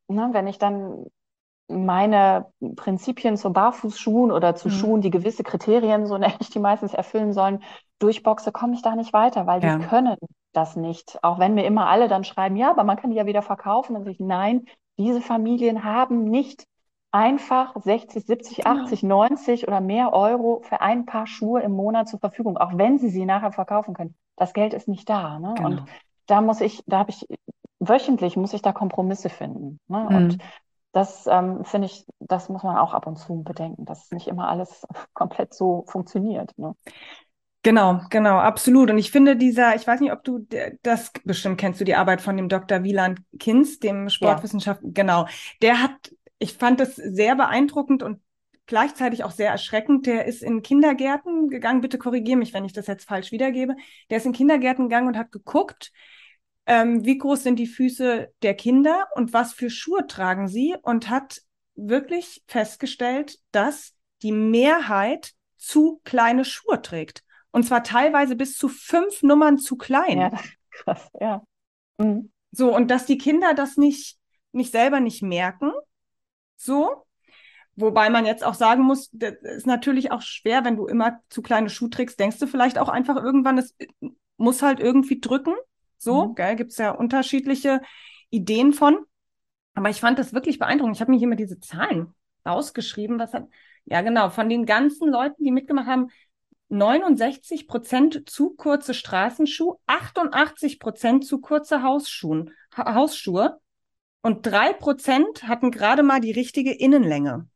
[0.10, 1.06] ne, wenn ich dann
[1.70, 4.70] meine Prinzipien zu Barfußschuhen oder zu Mhm.
[4.70, 7.64] Schuhen, die gewisse Kriterien, so nenne ich die meistens, erfüllen sollen,
[8.00, 9.78] durchboxe, komme ich da nicht weiter, weil die Ja.
[9.78, 10.18] können
[10.54, 11.18] das nicht.
[11.24, 13.94] Auch wenn mir immer alle dann schreiben, ja, aber man kann die ja wieder verkaufen.
[13.94, 14.66] Dann sage ich, nein,
[14.98, 16.66] diese Familien haben nicht
[17.12, 18.68] einfach 60, 70, Genau.
[18.68, 23.00] 80, 90 oder mehr Euro für ein Paar Schuhe im Monat zur Verfügung, auch wenn
[23.00, 24.16] sie sie nachher verkaufen können.
[24.36, 25.40] Das Geld ist nicht da.
[25.40, 25.56] Ne?
[25.56, 25.62] Genau.
[25.62, 25.84] Und
[26.28, 27.26] da muss ich, da habe ich
[27.90, 29.80] wöchentlich muss ich da Kompromisse finden.
[29.88, 30.08] Ne?
[30.10, 30.16] Mhm.
[30.16, 30.38] Und
[30.92, 34.48] das ähm, finde ich, das muss man auch ab und zu bedenken, dass nicht immer
[34.50, 36.52] alles komplett so funktioniert.
[36.58, 36.76] Ne?
[37.64, 38.92] Genau, genau, absolut.
[38.92, 40.46] Und ich finde dieser, ich weiß nicht, ob du
[40.82, 42.84] das bestimmt kennst du die Arbeit von dem Dr.
[42.84, 45.28] Wieland Kinz, dem Sportwissenschaftler, genau.
[45.62, 48.20] Der hat, ich fand das sehr beeindruckend und
[48.66, 50.06] gleichzeitig auch sehr erschreckend.
[50.06, 53.76] Der ist in Kindergärten gegangen, bitte korrigiere mich, wenn ich das jetzt falsch wiedergebe.
[54.10, 55.94] Der ist in Kindergärten gegangen und hat geguckt,
[56.66, 61.10] ähm, wie groß sind die Füße der Kinder und was für Schuhe tragen sie und
[61.10, 61.42] hat
[61.76, 67.24] wirklich festgestellt, dass die Mehrheit zu kleine Schuhe trägt.
[67.52, 70.20] Und zwar teilweise bis zu fünf Nummern zu klein.
[70.20, 70.32] Ja,
[70.72, 71.44] krass, ja.
[71.98, 72.32] Mhm.
[72.52, 74.18] So, und dass die Kinder das nicht,
[74.52, 75.72] nicht selber nicht merken.
[76.56, 77.06] So.
[77.76, 81.42] Wobei man jetzt auch sagen muss, das ist natürlich auch schwer, wenn du immer zu
[81.42, 83.76] kleine Schuhe trägst, denkst du vielleicht auch einfach irgendwann, es
[84.38, 85.56] muss halt irgendwie drücken.
[86.04, 86.36] So, Mhm.
[86.36, 87.82] gell, gibt's ja unterschiedliche
[88.30, 88.98] Ideen von.
[89.76, 90.96] Aber ich fand das wirklich beeindruckend.
[90.98, 92.14] Ich habe mir hier mal diese Zahlen
[92.46, 93.20] rausgeschrieben.
[93.20, 93.48] Was hat,
[93.86, 96.10] ja genau, von den ganzen Leuten, die mitgemacht haben,
[96.70, 103.60] 69 Prozent zu kurze Straßenschuhe, 88 Prozent zu kurze Hausschuhen, ha Hausschuhe
[104.22, 107.48] und drei Prozent hatten gerade mal die richtige Innenlänge.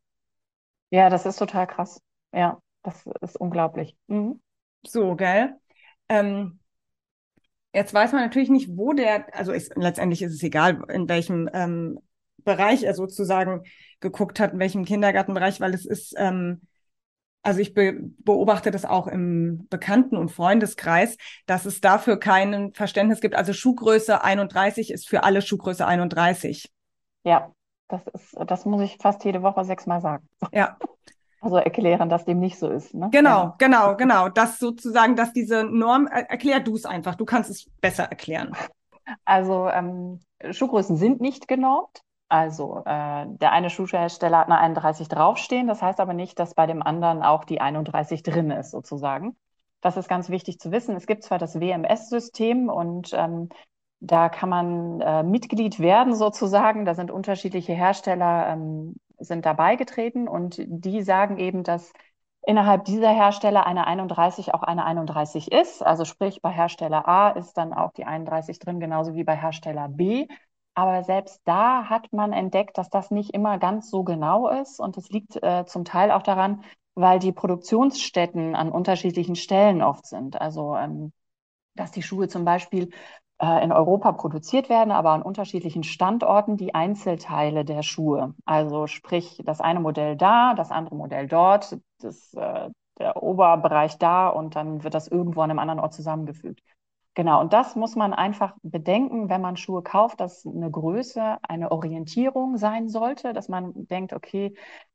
[0.90, 2.00] Ja, das ist total krass.
[2.32, 3.96] Ja, das ist unglaublich.
[4.06, 4.40] Mhm.
[4.86, 5.54] So, gell?
[6.08, 6.60] Ähm,
[7.78, 11.48] jetzt weiß man natürlich nicht, wo der, also ist, letztendlich ist es egal, in welchem
[11.52, 12.00] ähm,
[12.44, 13.62] Bereich er sozusagen
[14.00, 16.62] geguckt hat, in welchem Kindergartenbereich, weil es ist, ähm,
[17.42, 23.20] also ich be beobachte das auch im Bekannten- und Freundeskreis, dass es dafür kein Verständnis
[23.20, 23.36] gibt.
[23.36, 26.70] Also Schuhgröße 31 ist für alle Schuhgröße 31.
[27.24, 27.52] Ja,
[27.88, 30.28] das ist, das muss ich fast jede Woche sechsmal sagen.
[30.52, 30.78] Ja,
[31.40, 32.94] Also erklären, dass dem nicht so ist.
[32.94, 33.08] Ne?
[33.12, 33.54] genau, Ja.
[33.58, 34.28] genau, genau.
[34.28, 38.54] Das sozusagen, dass diese Norm, er erklär du es einfach, du kannst es besser erklären.
[39.24, 40.20] Also ähm,
[40.50, 42.02] Schuhgrößen sind nicht genormt.
[42.28, 46.66] Also äh, der eine Schuhhersteller hat eine 31 draufstehen, das heißt aber nicht, dass bei
[46.66, 49.36] dem anderen auch die 31 drin ist, sozusagen.
[49.80, 50.94] Das ist ganz wichtig zu wissen.
[50.96, 53.48] Es gibt zwar das WMS-System und ähm,
[54.00, 56.84] da kann man äh, Mitglied werden, sozusagen.
[56.84, 61.92] Da sind unterschiedliche Hersteller ähm, sind dabei getreten und die sagen eben, dass
[62.46, 65.82] innerhalb dieser Hersteller eine 31 auch eine 31 ist.
[65.82, 69.88] Also sprich, bei Hersteller A ist dann auch die 31 drin, genauso wie bei Hersteller
[69.88, 70.26] B.
[70.74, 74.78] Aber selbst da hat man entdeckt, dass das nicht immer ganz so genau ist.
[74.80, 76.62] Und das liegt äh, zum Teil auch daran,
[76.94, 80.40] weil die Produktionsstätten an unterschiedlichen Stellen oft sind.
[80.40, 81.12] Also, ähm,
[81.74, 82.90] dass die Schuhe zum Beispiel
[83.40, 88.34] äh, in Europa produziert werden, aber an unterschiedlichen Standorten die Einzelteile der Schuhe.
[88.44, 94.28] Also sprich, das eine Modell da, das andere Modell dort, das, äh, der Oberbereich da
[94.28, 96.60] und dann wird das irgendwo an einem anderen Ort zusammengefügt.
[97.18, 101.72] Genau, und das muss man einfach bedenken, wenn man Schuhe kauft, dass eine Größe eine
[101.72, 104.54] Orientierung sein sollte, dass man denkt, okay,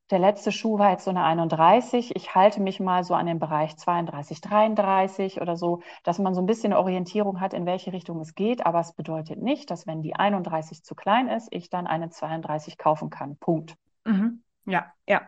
[0.10, 3.40] der letzte Schuh war jetzt so eine 31, ich halte mich mal so an den
[3.40, 8.22] Bereich 32, 33 oder so, dass man so ein bisschen Orientierung hat, in welche Richtung
[8.22, 11.88] es geht, aber es bedeutet nicht, dass wenn die 31 zu klein ist, ich dann
[11.88, 13.36] eine 32 kaufen kann.
[13.36, 13.76] Punkt.
[14.06, 14.44] Mhm.
[14.64, 15.24] Ja, ja.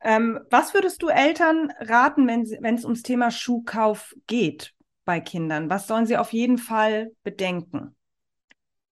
[0.00, 5.70] Ähm, was würdest du Eltern raten, wenn es ums Thema Schuhkauf geht bei Kindern?
[5.70, 7.94] Was sollen sie auf jeden Fall bedenken?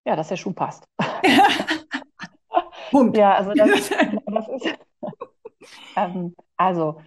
[0.05, 0.85] Ja, dass der Schuh passt.
[2.90, 3.16] Punkt.
[3.16, 3.90] Ja, also das,
[4.27, 4.66] das ist,
[5.96, 7.01] ähm, also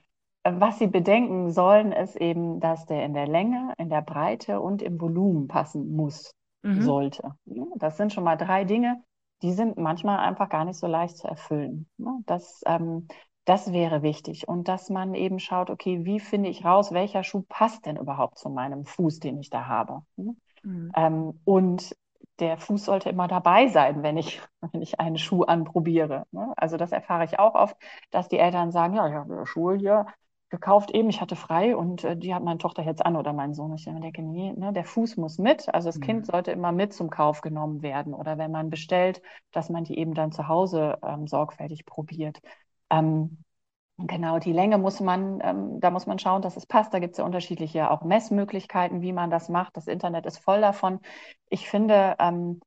[0.44, 4.62] äh, was Sie bedenken sollen, ist eben, dass der in der Länge, in der Breite
[4.62, 6.32] und im Volumen passen muss,
[6.64, 6.82] Mhm.
[6.82, 7.34] sollte.
[7.78, 9.04] Das sind schon mal drei Dinge,
[9.42, 11.88] die sind manchmal einfach gar nicht so leicht zu erfüllen.
[12.26, 13.08] Das, ähm,
[13.46, 14.48] das wäre wichtig.
[14.48, 18.40] Und dass man eben schaut, okay, wie finde ich raus, welcher Schuh passt denn überhaupt
[18.40, 20.02] zu meinem Fuß, den ich da habe?
[20.16, 20.36] Ne?
[20.64, 20.92] Mhm.
[20.96, 21.96] Ähm, und
[22.40, 26.26] der Fuß sollte immer dabei sein, wenn ich, wenn ich einen Schuh anprobiere.
[26.32, 26.54] Ne?
[26.58, 27.78] Also das erfahre ich auch oft,
[28.12, 30.08] dass die Eltern sagen, ja, ich habe Schuhe hier,
[30.50, 33.54] gekauft eben, ich hatte frei und äh, die hat meine Tochter jetzt an oder mein
[33.54, 33.74] Sohn.
[33.74, 35.74] Ich denke, nee, ne, der Fuß muss mit.
[35.74, 36.02] Also das mhm.
[36.02, 38.14] Kind sollte immer mit zum Kauf genommen werden.
[38.14, 42.42] Oder wenn man bestellt, dass man die eben dann zu Hause ähm, sorgfältig probiert.
[42.90, 43.38] Ähm,
[43.98, 46.94] genau, die Länge muss man, ähm, da muss man schauen, dass es passt.
[46.94, 49.78] Da gibt es ja unterschiedliche auch Messmöglichkeiten, wie man das macht.
[49.78, 51.00] Das Internet ist voll davon.
[51.50, 52.62] Ich finde, ähm,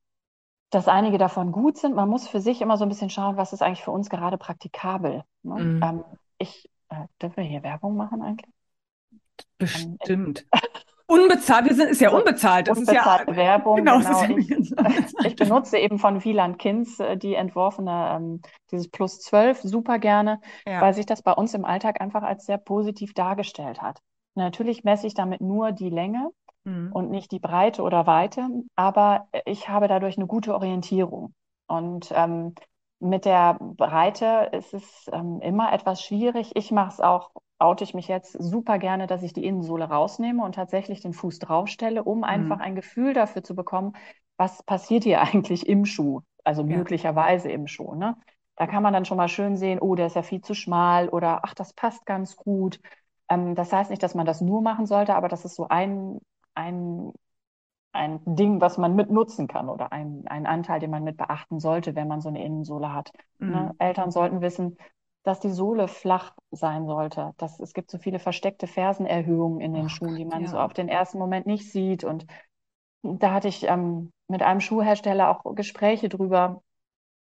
[0.70, 1.94] dass einige davon gut sind.
[1.94, 4.38] Man muss für sich immer so ein bisschen schauen, was ist eigentlich für uns gerade
[4.38, 5.24] praktikabel.
[5.42, 5.54] Ne?
[5.54, 5.82] Mhm.
[5.82, 6.04] Ähm,
[6.38, 8.52] ich äh, dürfen wir hier Werbung machen eigentlich?
[9.58, 10.46] Bestimmt.
[11.08, 12.68] Unbezahlt, wir sind, ist ja unbezahlt.
[12.68, 13.76] Das Unbezahlte ist ja, Werbung.
[13.76, 14.36] Genau, genau.
[14.36, 14.50] Ich,
[15.24, 20.40] ich, benutze eben von Wieland Kinz äh, die entworfene, ähm, dieses Plus 12 super gerne,
[20.66, 20.82] ja.
[20.82, 24.00] weil sich das bei uns im Alltag einfach als sehr positiv dargestellt hat.
[24.34, 26.28] Natürlich messe ich damit nur die Länge
[26.64, 26.92] mhm.
[26.92, 31.32] und nicht die Breite oder Weite, aber ich habe dadurch eine gute Orientierung.
[31.66, 32.54] Und ähm,
[33.00, 36.52] mit der Breite ist es ähm, immer etwas schwierig.
[36.54, 40.44] Ich mache es auch, oute ich mich jetzt super gerne, dass ich die Innensohle rausnehme
[40.44, 42.24] und tatsächlich den Fuß draufstelle, um mhm.
[42.24, 43.94] einfach ein Gefühl dafür zu bekommen,
[44.36, 46.76] was passiert hier eigentlich im Schuh, also ja.
[46.76, 47.94] möglicherweise im Schuh.
[47.94, 48.16] Ne?
[48.56, 51.08] Da kann man dann schon mal schön sehen, oh, der ist ja viel zu schmal
[51.08, 52.80] oder ach, das passt ganz gut.
[53.28, 56.18] Ähm, das heißt nicht, dass man das nur machen sollte, aber das ist so ein,
[56.54, 57.12] ein
[57.92, 61.58] ein Ding, was man mit nutzen kann oder ein, ein Anteil, den man mit beachten
[61.58, 63.10] sollte, wenn man so eine Innensohle hat.
[63.38, 63.50] Mhm.
[63.50, 63.74] Ne?
[63.78, 64.76] Eltern sollten wissen,
[65.22, 67.34] dass die Sohle flach sein sollte.
[67.38, 70.48] Dass, es gibt so viele versteckte Fersenerhöhungen in den oh, Schuhen, die man ja.
[70.48, 72.04] so auf den ersten Moment nicht sieht.
[72.04, 72.26] Und
[73.02, 76.62] da hatte ich ähm, mit einem Schuhhersteller auch Gespräche drüber,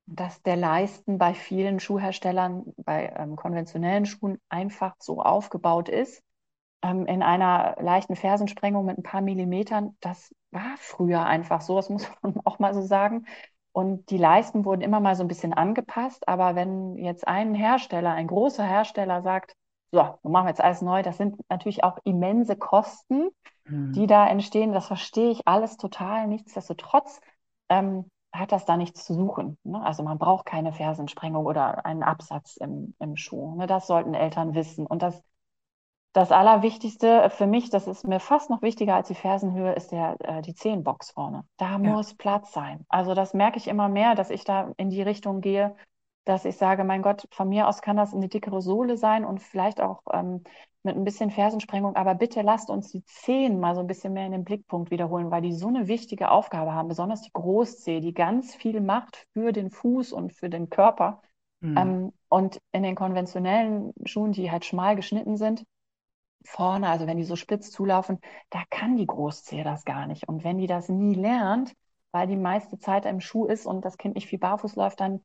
[0.05, 6.23] dass der Leisten bei vielen Schuhherstellern, bei ähm, konventionellen Schuhen einfach so aufgebaut ist,
[6.81, 9.97] ähm, in einer leichten Fersensprengung mit ein paar Millimetern.
[9.99, 13.25] Das war früher einfach so, das muss man auch mal so sagen.
[13.77, 16.27] Und die Leisten wurden immer mal so ein bisschen angepasst.
[16.27, 19.53] Aber wenn jetzt ein Hersteller, ein großer Hersteller sagt,
[19.91, 23.29] so, dann machen wir jetzt alles neu, das sind natürlich auch immense Kosten,
[23.65, 23.93] mhm.
[23.93, 24.73] die da entstehen.
[24.73, 26.25] Das verstehe ich alles total.
[26.25, 27.21] Nichtsdestotrotz
[27.69, 29.59] ähm, hat das da nichts zu suchen.
[29.63, 29.79] Ne?
[29.85, 33.57] Also man braucht keine Fersensprengung oder einen Absatz im, im Schuh.
[33.57, 33.67] Ne?
[33.67, 34.87] Das sollten Eltern wissen.
[34.87, 35.21] Und das
[36.13, 40.15] das Allerwichtigste für mich, das ist mir fast noch wichtiger als die Fersenhöhe, ist der,
[40.19, 41.43] äh, die Zehenbox vorne.
[41.57, 41.77] Da ja.
[41.77, 42.85] muss Platz sein.
[42.89, 45.75] Also das merke ich immer mehr, dass ich da in die Richtung gehe,
[46.25, 49.41] dass ich sage, mein Gott, von mir aus kann das eine dickere Sohle sein und
[49.41, 50.43] vielleicht auch ähm,
[50.83, 54.25] mit ein bisschen Fersensprengung, aber bitte lasst uns die Zehen mal so ein bisschen mehr
[54.25, 58.13] in den Blickpunkt wiederholen, weil die so eine wichtige Aufgabe haben, besonders die Großzehe, die
[58.13, 61.21] ganz viel macht für den Fuß und für den Körper.
[61.59, 61.77] Mhm.
[61.77, 65.63] Ähm, und in den konventionellen Schuhen, die halt schmal geschnitten sind,
[66.43, 68.19] vorne, also wenn die so spitz zulaufen,
[68.49, 70.27] da kann die Großzehe das gar nicht.
[70.27, 71.73] Und wenn die das nie lernt,
[72.11, 75.21] weil die meiste Zeit im Schuh ist und das Kind nicht viel barfuß läuft, dann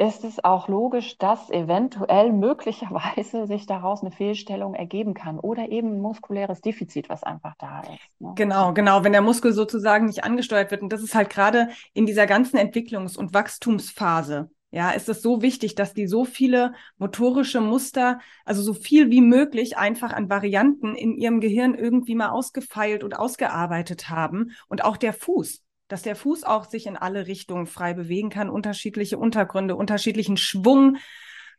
[0.00, 5.94] ist es auch logisch, dass eventuell möglicherweise sich daraus eine Fehlstellung ergeben kann oder eben
[5.94, 8.20] ein muskuläres Defizit, was einfach da ist.
[8.20, 8.32] Ne?
[8.36, 10.82] Genau, genau, wenn der Muskel sozusagen nicht angesteuert wird.
[10.82, 15.40] Und das ist halt gerade in dieser ganzen Entwicklungs- und Wachstumsphase ja, ist es so
[15.40, 20.94] wichtig, dass die so viele motorische Muster, also so viel wie möglich einfach an Varianten
[20.94, 24.50] in ihrem Gehirn irgendwie mal ausgefeilt und ausgearbeitet haben.
[24.68, 28.50] Und auch der Fuß, dass der Fuß auch sich in alle Richtungen frei bewegen kann,
[28.50, 30.98] unterschiedliche Untergründe, unterschiedlichen Schwung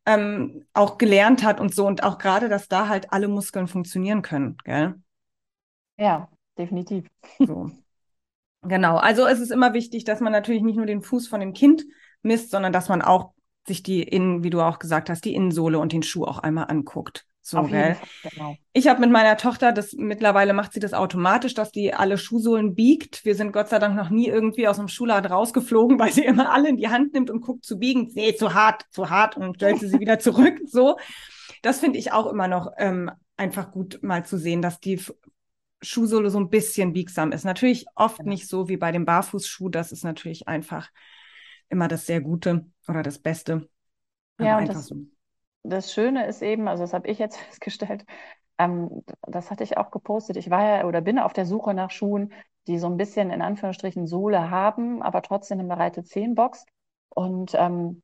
[0.05, 1.87] ähm, auch gelernt hat und so.
[1.87, 4.95] Und auch gerade, dass da halt alle Muskeln funktionieren können, gell?
[5.97, 7.07] Ja, definitiv.
[7.39, 7.71] So.
[8.61, 8.97] Genau.
[8.97, 11.85] Also es ist immer wichtig, dass man natürlich nicht nur den Fuß von dem Kind
[12.21, 13.33] misst, sondern dass man auch
[13.67, 16.65] sich die Innen, wie du auch gesagt hast, die Innensohle und den Schuh auch einmal
[16.69, 17.25] anguckt.
[17.41, 17.97] So, gell?
[18.29, 18.55] Genau.
[18.73, 22.75] Ich habe mit meiner Tochter, das mittlerweile macht sie das automatisch, dass die alle Schuhsohlen
[22.75, 23.25] biegt.
[23.25, 26.51] Wir sind Gott sei Dank noch nie irgendwie aus dem Schuhladen rausgeflogen, weil sie immer
[26.51, 28.11] alle in die Hand nimmt und guckt zu biegen.
[28.13, 30.59] Nee, zu hart, zu hart und stellt sie sie wieder zurück.
[30.69, 30.97] So,
[31.63, 35.01] das finde ich auch immer noch ähm, einfach gut mal zu sehen, dass die
[35.81, 37.43] Schuhsohle so ein bisschen biegsam ist.
[37.43, 38.29] Natürlich oft genau.
[38.29, 39.69] nicht so wie bei dem Barfußschuh.
[39.69, 40.89] Das ist natürlich einfach
[41.69, 43.69] immer das sehr Gute oder das Beste.
[44.39, 44.95] Ja, und das, so.
[45.63, 48.05] das Schöne ist eben, also das habe ich jetzt festgestellt,
[48.57, 50.37] ähm, das hatte ich auch gepostet.
[50.37, 52.33] Ich war ja oder bin auf der Suche nach Schuhen,
[52.67, 56.65] die so ein bisschen in Anführungsstrichen Sohle haben, aber trotzdem eine breite Zehenbox.
[57.09, 58.03] Und ähm,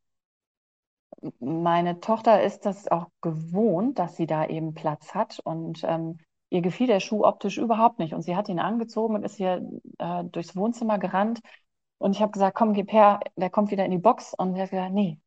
[1.39, 5.39] meine Tochter ist das auch gewohnt, dass sie da eben Platz hat.
[5.43, 6.17] Und ähm,
[6.49, 8.13] ihr gefiel der Schuh optisch überhaupt nicht.
[8.13, 9.61] Und sie hat ihn angezogen und ist hier
[9.99, 11.41] äh, durchs Wohnzimmer gerannt
[12.05, 14.35] und ich habe gesagt, komm, gib her, der kommt wieder in die Box.
[14.35, 15.17] Und er hat gesagt, nee,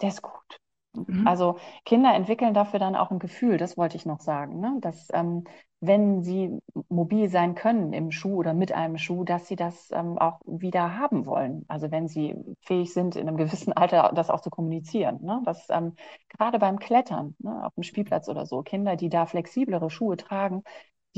[0.00, 0.60] der ist gut.
[0.94, 1.26] Mhm.
[1.26, 4.76] Also Kinder entwickeln dafür dann auch ein Gefühl, das wollte ich noch sagen, ne?
[4.80, 5.42] dass ähm,
[5.80, 6.56] wenn sie
[6.88, 10.96] mobil sein können im Schuh oder mit einem Schuh, dass sie das ähm, auch wieder
[10.96, 11.64] haben wollen.
[11.66, 15.18] Also wenn sie fähig sind, in einem gewissen Alter das auch zu kommunizieren.
[15.20, 15.42] Ne?
[15.44, 15.94] Dass ähm,
[16.28, 20.62] gerade beim Klettern ne, auf dem Spielplatz oder so, Kinder, die da flexiblere Schuhe tragen,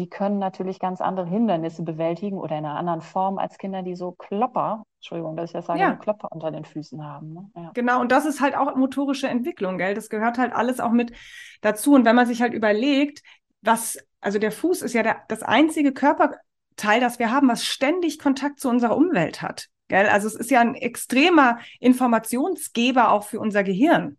[0.01, 3.95] die können natürlich ganz andere Hindernisse bewältigen oder in einer anderen Form als Kinder, die
[3.95, 5.95] so Klopper, Entschuldigung, dass ich das sage, ja.
[5.95, 7.35] Klopper unter den Füßen haben.
[7.35, 7.51] Ne?
[7.55, 7.71] Ja.
[7.75, 9.93] Genau, und das ist halt auch motorische Entwicklung, gell?
[9.93, 11.13] Das gehört halt alles auch mit
[11.61, 11.93] dazu.
[11.93, 13.23] Und wenn man sich halt überlegt,
[13.61, 18.19] was, also der Fuß ist ja der, das einzige Körperteil, das wir haben, was ständig
[18.19, 19.67] Kontakt zu unserer Umwelt hat.
[19.89, 20.07] Gell?
[20.07, 24.17] Also es ist ja ein extremer Informationsgeber auch für unser Gehirn.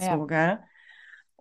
[0.00, 0.16] Ja.
[0.16, 0.58] So, gell?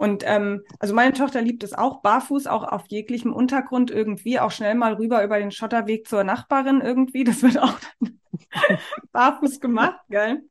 [0.01, 4.49] Und ähm, also meine Tochter liebt es auch, barfuß, auch auf jeglichem Untergrund irgendwie, auch
[4.49, 7.23] schnell mal rüber über den Schotterweg zur Nachbarin irgendwie.
[7.23, 7.77] Das wird auch
[9.11, 10.41] barfuß gemacht, gell?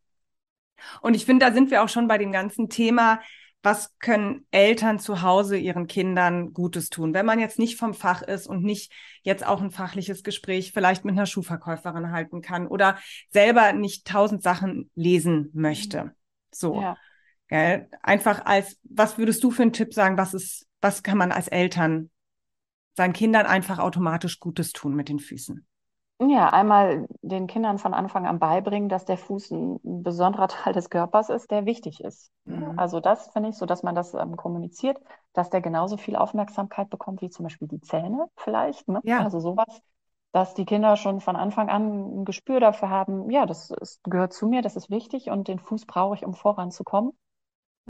[1.02, 3.18] Und ich finde, da sind wir auch schon bei dem ganzen Thema,
[3.60, 8.22] was können Eltern zu Hause ihren Kindern Gutes tun, wenn man jetzt nicht vom Fach
[8.22, 8.92] ist und nicht
[9.22, 12.98] jetzt auch ein fachliches Gespräch vielleicht mit einer Schuhverkäuferin halten kann oder
[13.30, 16.14] selber nicht tausend Sachen lesen möchte.
[16.52, 16.80] So.
[16.80, 16.96] Ja.
[17.50, 17.88] Gell?
[18.02, 21.48] Einfach als, was würdest du für einen Tipp sagen, was ist, was kann man als
[21.48, 22.10] Eltern
[22.96, 25.66] seinen Kindern einfach automatisch Gutes tun mit den Füßen?
[26.28, 30.90] Ja, einmal den Kindern von Anfang an beibringen, dass der Fuß ein besonderer Teil des
[30.90, 32.30] Körpers ist, der wichtig ist.
[32.44, 32.78] Mhm.
[32.78, 34.98] Also das finde ich so, dass man das ähm, kommuniziert,
[35.32, 38.86] dass der genauso viel Aufmerksamkeit bekommt wie zum Beispiel die Zähne vielleicht.
[38.86, 39.00] Ne?
[39.02, 39.24] Ja.
[39.24, 39.82] Also sowas,
[40.30, 44.34] dass die Kinder schon von Anfang an ein Gespür dafür haben, ja, das ist, gehört
[44.34, 47.12] zu mir, das ist wichtig und den Fuß brauche ich, um voranzukommen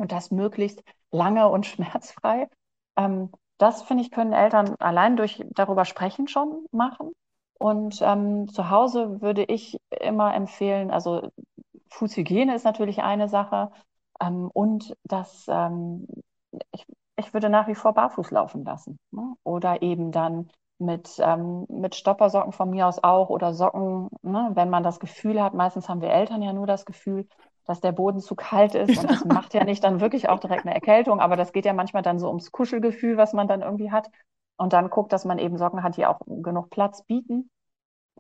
[0.00, 2.48] und das möglichst lange und schmerzfrei.
[2.96, 7.12] Ähm, das, finde ich, können Eltern allein durch darüber sprechen schon machen.
[7.58, 11.28] Und ähm, zu Hause würde ich immer empfehlen, also
[11.90, 13.70] Fußhygiene ist natürlich eine Sache
[14.20, 16.06] ähm, und das, ähm,
[16.72, 16.86] ich,
[17.16, 18.98] ich würde nach wie vor barfuß laufen lassen.
[19.10, 19.34] Ne?
[19.44, 24.50] Oder eben dann mit, ähm, mit Stoppersocken von mir aus auch oder Socken, ne?
[24.54, 27.26] wenn man das Gefühl hat, meistens haben wir Eltern ja nur das Gefühl,
[27.66, 28.98] dass der Boden zu kalt ist.
[28.98, 31.72] Und das macht ja nicht dann wirklich auch direkt eine Erkältung, aber das geht ja
[31.72, 34.08] manchmal dann so ums Kuschelgefühl, was man dann irgendwie hat.
[34.56, 37.50] Und dann guckt, dass man eben Socken hat, die auch genug Platz bieten.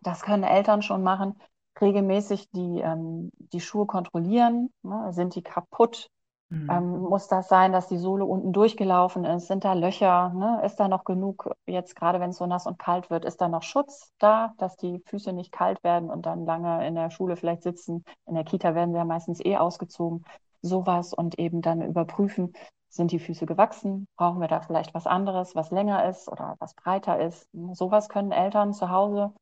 [0.02, 1.38] Das können Eltern schon machen.
[1.80, 4.70] Regelmäßig die, ähm, die Schuhe kontrollieren.
[4.82, 5.12] Ne?
[5.12, 6.08] Sind die kaputt?
[6.50, 6.68] Mhm.
[6.68, 9.46] Ähm, muss das sein, dass die Sohle unten durchgelaufen ist?
[9.46, 10.30] Sind da Löcher?
[10.30, 10.60] Ne?
[10.64, 13.48] Ist da noch genug, jetzt gerade wenn es so nass und kalt wird, ist da
[13.48, 17.36] noch Schutz da, dass die Füße nicht kalt werden und dann lange in der Schule
[17.36, 18.04] vielleicht sitzen?
[18.26, 20.24] In der Kita werden sie ja meistens eh ausgezogen.
[20.62, 22.52] Sowas und eben dann überprüfen,
[22.88, 24.06] sind die Füße gewachsen?
[24.16, 27.46] Brauchen wir da vielleicht was anderes, was länger ist oder was breiter ist?
[27.72, 29.32] Sowas können Eltern zu Hause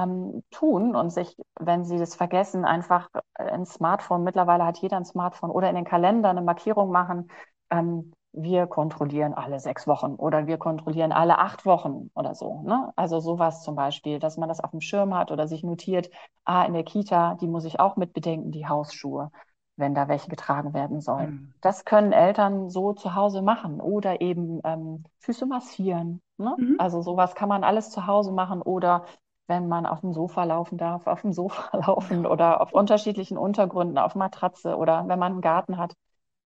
[0.00, 5.04] ähm, tun und sich, wenn sie das vergessen, einfach ein Smartphone, mittlerweile hat jeder ein
[5.04, 7.30] Smartphone, oder in den Kalender eine Markierung machen,
[7.70, 12.62] ähm, wir kontrollieren alle sechs Wochen oder wir kontrollieren alle acht Wochen oder so.
[12.62, 12.92] Ne?
[12.94, 16.10] Also sowas zum Beispiel, dass man das auf dem Schirm hat oder sich notiert,
[16.44, 19.32] ah, in der Kita, die muss ich auch mit bedenken, die Hausschuhe,
[19.76, 21.30] wenn da welche getragen werden sollen.
[21.30, 21.54] Mhm.
[21.60, 26.20] Das können Eltern so zu Hause machen oder eben ähm, Füße massieren.
[26.38, 26.54] Ne?
[26.56, 26.76] Mhm.
[26.78, 29.06] Also sowas kann man alles zu Hause machen oder
[29.50, 33.98] wenn man auf dem Sofa laufen darf, auf dem Sofa laufen oder auf unterschiedlichen Untergründen,
[33.98, 35.94] auf Matratze oder wenn man einen Garten hat,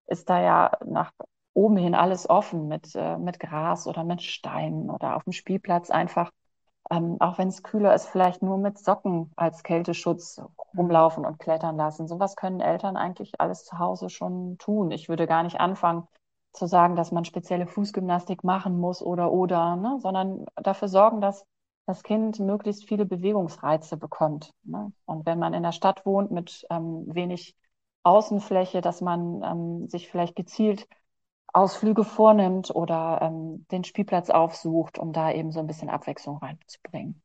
[0.07, 1.13] ist da ja nach
[1.53, 5.89] oben hin alles offen mit, äh, mit Gras oder mit Steinen oder auf dem Spielplatz
[5.89, 6.31] einfach,
[6.91, 10.41] ähm, auch wenn es kühler ist, vielleicht nur mit Socken als Kälteschutz
[10.77, 12.07] rumlaufen und klettern lassen.
[12.07, 14.91] Sowas können Eltern eigentlich alles zu Hause schon tun.
[14.91, 16.07] Ich würde gar nicht anfangen
[16.53, 19.97] zu sagen, dass man spezielle Fußgymnastik machen muss oder oder, ne?
[20.01, 21.45] sondern dafür sorgen, dass
[21.85, 24.51] das Kind möglichst viele Bewegungsreize bekommt.
[24.63, 24.91] Ne?
[25.05, 27.55] Und wenn man in der Stadt wohnt mit ähm, wenig
[28.03, 30.87] Außenfläche, dass man ähm, sich vielleicht gezielt
[31.53, 37.21] Ausflüge vornimmt oder ähm, den Spielplatz aufsucht, um da eben so ein bisschen Abwechslung reinzubringen.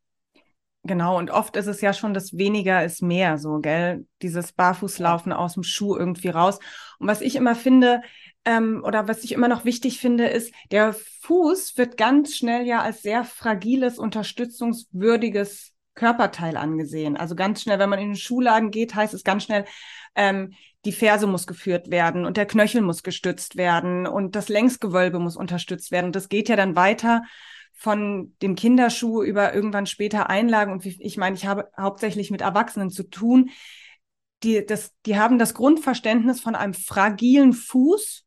[0.85, 4.07] Genau, und oft ist es ja schon das weniger ist mehr, so, gell?
[4.23, 6.59] Dieses Barfußlaufen aus dem Schuh irgendwie raus.
[6.99, 8.01] Und was ich immer finde,
[8.45, 12.81] ähm, oder was ich immer noch wichtig finde, ist, der Fuß wird ganz schnell ja
[12.81, 17.17] als sehr fragiles, unterstützungswürdiges Körperteil angesehen.
[17.17, 19.65] Also ganz schnell, wenn man in den Schuhladen geht, heißt es ganz schnell,
[20.15, 25.19] ähm, die Ferse muss geführt werden und der Knöchel muss gestützt werden und das Längsgewölbe
[25.19, 26.07] muss unterstützt werden.
[26.07, 27.23] Und das geht ja dann weiter
[27.75, 30.73] von dem Kinderschuh über irgendwann später Einlagen.
[30.73, 33.51] Und ich meine, ich habe hauptsächlich mit Erwachsenen zu tun.
[34.43, 38.25] Die, das, die haben das Grundverständnis von einem fragilen Fuß,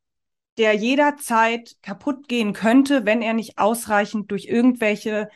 [0.58, 5.30] der jederzeit kaputt gehen könnte, wenn er nicht ausreichend durch irgendwelche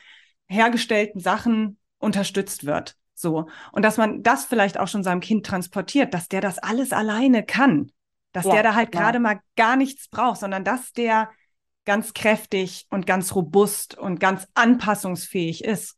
[0.47, 2.95] hergestellten Sachen unterstützt wird.
[3.13, 3.47] So.
[3.71, 7.43] Und dass man das vielleicht auch schon seinem Kind transportiert, dass der das alles alleine
[7.43, 7.91] kann
[8.37, 11.29] dass ja, der da halt gerade mal gar nichts braucht, sondern dass der
[11.85, 15.97] ganz kräftig und ganz robust und ganz anpassungsfähig ist.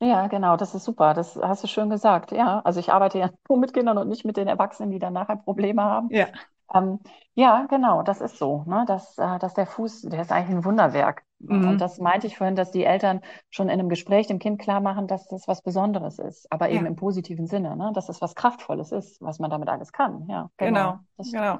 [0.00, 1.14] Ja, genau, das ist super.
[1.14, 2.32] Das hast du schön gesagt.
[2.32, 5.14] Ja, also ich arbeite ja nur mit Kindern und nicht mit den Erwachsenen, die dann
[5.14, 6.08] nachher Probleme haben.
[6.10, 6.26] Ja.
[6.74, 7.00] Ähm,
[7.34, 8.64] ja, genau, das ist so.
[8.66, 8.84] Ne?
[8.86, 11.22] Dass, äh, dass der Fuß, der ist eigentlich ein Wunderwerk.
[11.38, 11.68] Mhm.
[11.68, 14.80] Und das meinte ich vorhin, dass die Eltern schon in einem Gespräch dem Kind klar
[14.80, 16.90] machen, dass das was Besonderes ist, aber eben ja.
[16.90, 17.92] im positiven Sinne, ne?
[17.94, 20.26] dass es was Kraftvolles ist, was man damit alles kann.
[20.28, 20.98] Ja, genau.
[21.16, 21.30] Genau.
[21.30, 21.58] genau.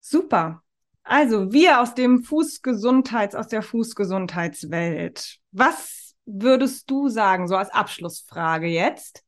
[0.00, 0.62] Super.
[1.04, 5.38] Also wir aus dem Fußgesundheits, aus der Fußgesundheitswelt.
[5.50, 9.24] Was würdest du sagen, so als Abschlussfrage jetzt?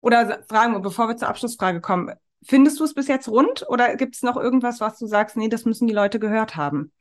[0.00, 2.14] Oder fragen wir, bevor wir zur Abschlussfrage kommen,
[2.44, 5.48] findest du es bis jetzt rund oder gibt es noch irgendwas, was du sagst, nee,
[5.48, 6.92] das müssen die Leute gehört haben?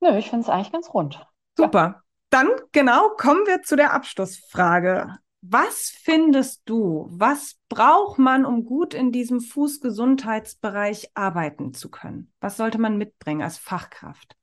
[0.00, 1.26] Nö, ich finde es eigentlich ganz rund.
[1.56, 1.80] Super.
[1.80, 2.02] Ja.
[2.30, 5.16] Dann genau kommen wir zu der Abschlussfrage.
[5.42, 12.32] Was findest du, was braucht man, um gut in diesem Fußgesundheitsbereich arbeiten zu können?
[12.40, 14.36] Was sollte man mitbringen als Fachkraft?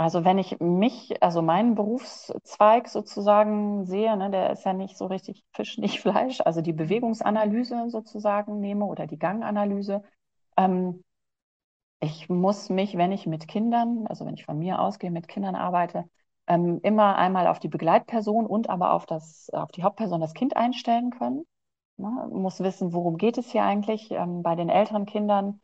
[0.00, 5.06] Also wenn ich mich, also meinen Berufszweig sozusagen sehe, ne, der ist ja nicht so
[5.06, 10.02] richtig Fisch, nicht Fleisch, also die Bewegungsanalyse sozusagen nehme oder die Ganganalyse.
[10.56, 11.02] Ähm,
[12.00, 15.56] ich muss mich, wenn ich mit Kindern, also wenn ich von mir ausgehe, mit Kindern
[15.56, 16.08] arbeite,
[16.46, 20.56] ähm, immer einmal auf die Begleitperson und aber auf, das, auf die Hauptperson, das Kind
[20.56, 21.44] einstellen können.
[21.96, 22.08] Ne?
[22.32, 24.10] Muss wissen, worum geht es hier eigentlich.
[24.12, 25.60] Ähm, bei den älteren Kindern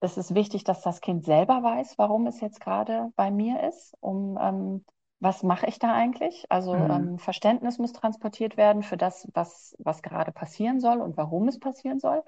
[0.00, 3.94] ist es wichtig, dass das Kind selber weiß, warum es jetzt gerade bei mir ist,
[4.00, 4.84] um ähm,
[5.20, 6.44] was mache ich da eigentlich?
[6.50, 6.90] Also mhm.
[6.90, 11.58] ähm, Verständnis muss transportiert werden für das, was, was gerade passieren soll und warum es
[11.58, 12.22] passieren soll.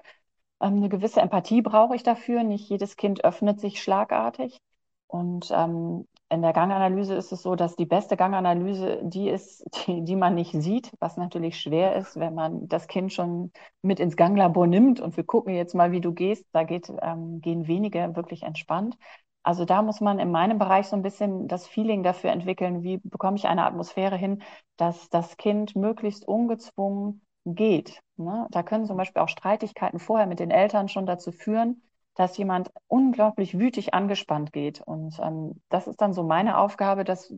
[0.59, 2.43] Ähm, eine gewisse Empathie brauche ich dafür.
[2.43, 4.59] Nicht jedes Kind öffnet sich schlagartig.
[5.07, 10.03] Und ähm, in der Ganganalyse ist es so, dass die beste Ganganalyse die ist, die,
[10.03, 13.51] die man nicht sieht, was natürlich schwer ist, wenn man das Kind schon
[13.81, 16.45] mit ins Ganglabor nimmt und wir gucken jetzt mal, wie du gehst.
[16.51, 18.97] Da geht, ähm, gehen wenige wirklich entspannt.
[19.43, 22.97] Also da muss man in meinem Bereich so ein bisschen das Feeling dafür entwickeln, wie
[22.97, 24.43] bekomme ich eine Atmosphäre hin,
[24.77, 28.01] dass das Kind möglichst ungezwungen geht.
[28.17, 28.47] Ne?
[28.51, 31.81] Da können zum Beispiel auch Streitigkeiten vorher mit den Eltern schon dazu führen,
[32.19, 34.81] dass jemand unglaublich wütig angespannt geht.
[34.81, 37.33] Und ähm, das ist dann so meine Aufgabe, das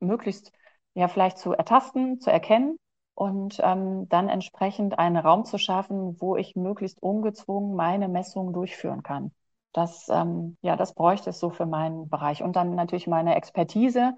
[0.00, 0.52] möglichst
[0.92, 2.76] ja vielleicht zu ertasten, zu erkennen
[3.14, 9.02] und ähm, dann entsprechend einen Raum zu schaffen, wo ich möglichst ungezwungen meine Messungen durchführen
[9.02, 9.32] kann.
[9.72, 12.42] Das, ähm, ja, das bräuchte es so für meinen Bereich.
[12.42, 14.12] Und dann natürlich meine Expertise.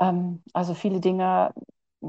[0.00, 1.54] Ähm, also viele Dinge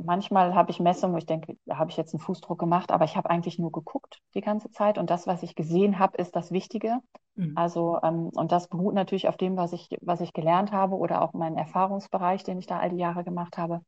[0.03, 3.05] manchmal habe ich Messungen, wo ich denke, da habe ich jetzt einen Fußdruck gemacht, aber
[3.05, 6.35] ich habe eigentlich nur geguckt die ganze Zeit und das, was ich gesehen habe, ist
[6.35, 6.99] das Wichtige.
[7.35, 7.53] Mhm.
[7.55, 11.21] Also, ähm, und das beruht natürlich auf dem, was ich, was ich gelernt habe oder
[11.21, 13.81] auch meinen Erfahrungsbereich, den ich da all die Jahre gemacht habe.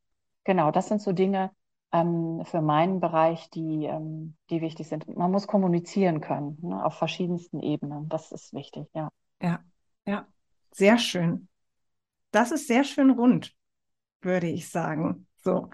[0.43, 1.51] Genau, das sind so Dinge
[1.91, 5.07] ähm, für meinen Bereich, die, ähm, die wichtig sind.
[5.15, 8.09] Man muss kommunizieren können, ne, auf verschiedensten Ebenen.
[8.09, 9.09] Das ist wichtig, ja.
[9.41, 9.63] Ja,
[10.05, 10.27] ja,
[10.71, 11.47] sehr schön.
[12.31, 13.55] Das ist sehr schön rund,
[14.21, 15.26] würde ich sagen.
[15.43, 15.69] So.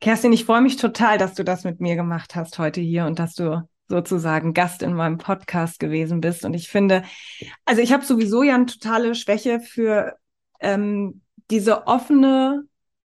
[0.00, 3.18] Kerstin, ich freue mich total, dass du das mit mir gemacht hast heute hier und
[3.18, 6.44] dass du sozusagen Gast in meinem Podcast gewesen bist.
[6.44, 7.02] Und ich finde,
[7.64, 10.16] also ich habe sowieso ja eine totale Schwäche für
[10.60, 12.64] ähm, diese offene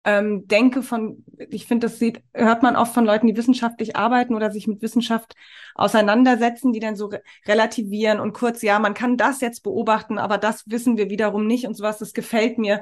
[0.04, 4.34] ähm, Denke von, ich finde, das sieht, hört man oft von Leuten, die wissenschaftlich arbeiten
[4.34, 5.34] oder sich mit Wissenschaft
[5.74, 10.38] auseinandersetzen, die dann so re relativieren und kurz, ja, man kann das jetzt beobachten, aber
[10.38, 12.80] das wissen wir wiederum nicht und sowas, das gefällt mir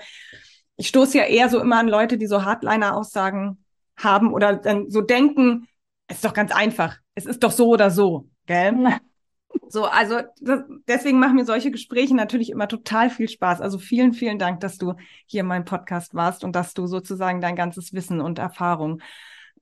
[0.79, 3.63] ich stoße ja eher so immer an Leute, die so Hardliner-Aussagen
[3.97, 5.67] haben oder dann so denken,
[6.07, 8.99] es ist doch ganz einfach, es ist doch so oder so, gell?
[9.71, 13.61] So, also das, deswegen machen mir solche Gespräche natürlich immer total viel Spaß.
[13.61, 14.95] Also vielen, vielen Dank, dass du
[15.27, 19.03] hier in meinem Podcast warst und dass du sozusagen dein ganzes Wissen und Erfahrung,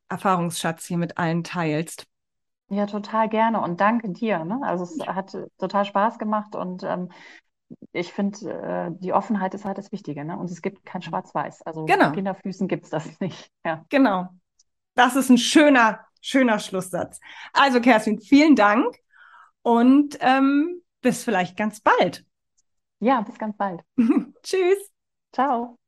[0.08, 2.06] Erfahrungsschatz hier mit allen teilst.
[2.68, 4.44] Ja, total gerne und danke dir.
[4.44, 4.60] Ne?
[4.62, 7.10] Also es hat total Spaß gemacht und ähm,
[7.92, 10.38] ich finde, äh, die Offenheit ist halt das Wichtige, ne?
[10.38, 11.62] Und es gibt kein Schwarz-Weiß.
[11.62, 12.12] Also genau.
[12.12, 13.50] Kinderfüßen gibt es das nicht.
[13.64, 13.84] Ja.
[13.88, 14.28] Genau.
[14.94, 17.20] Das ist ein schöner, schöner Schlusssatz.
[17.52, 18.96] Also, Kerstin, vielen Dank
[19.62, 22.24] und ähm, bis vielleicht ganz bald.
[23.00, 23.82] Ja, bis ganz bald.
[24.42, 24.90] Tschüss.
[25.32, 25.78] Ciao.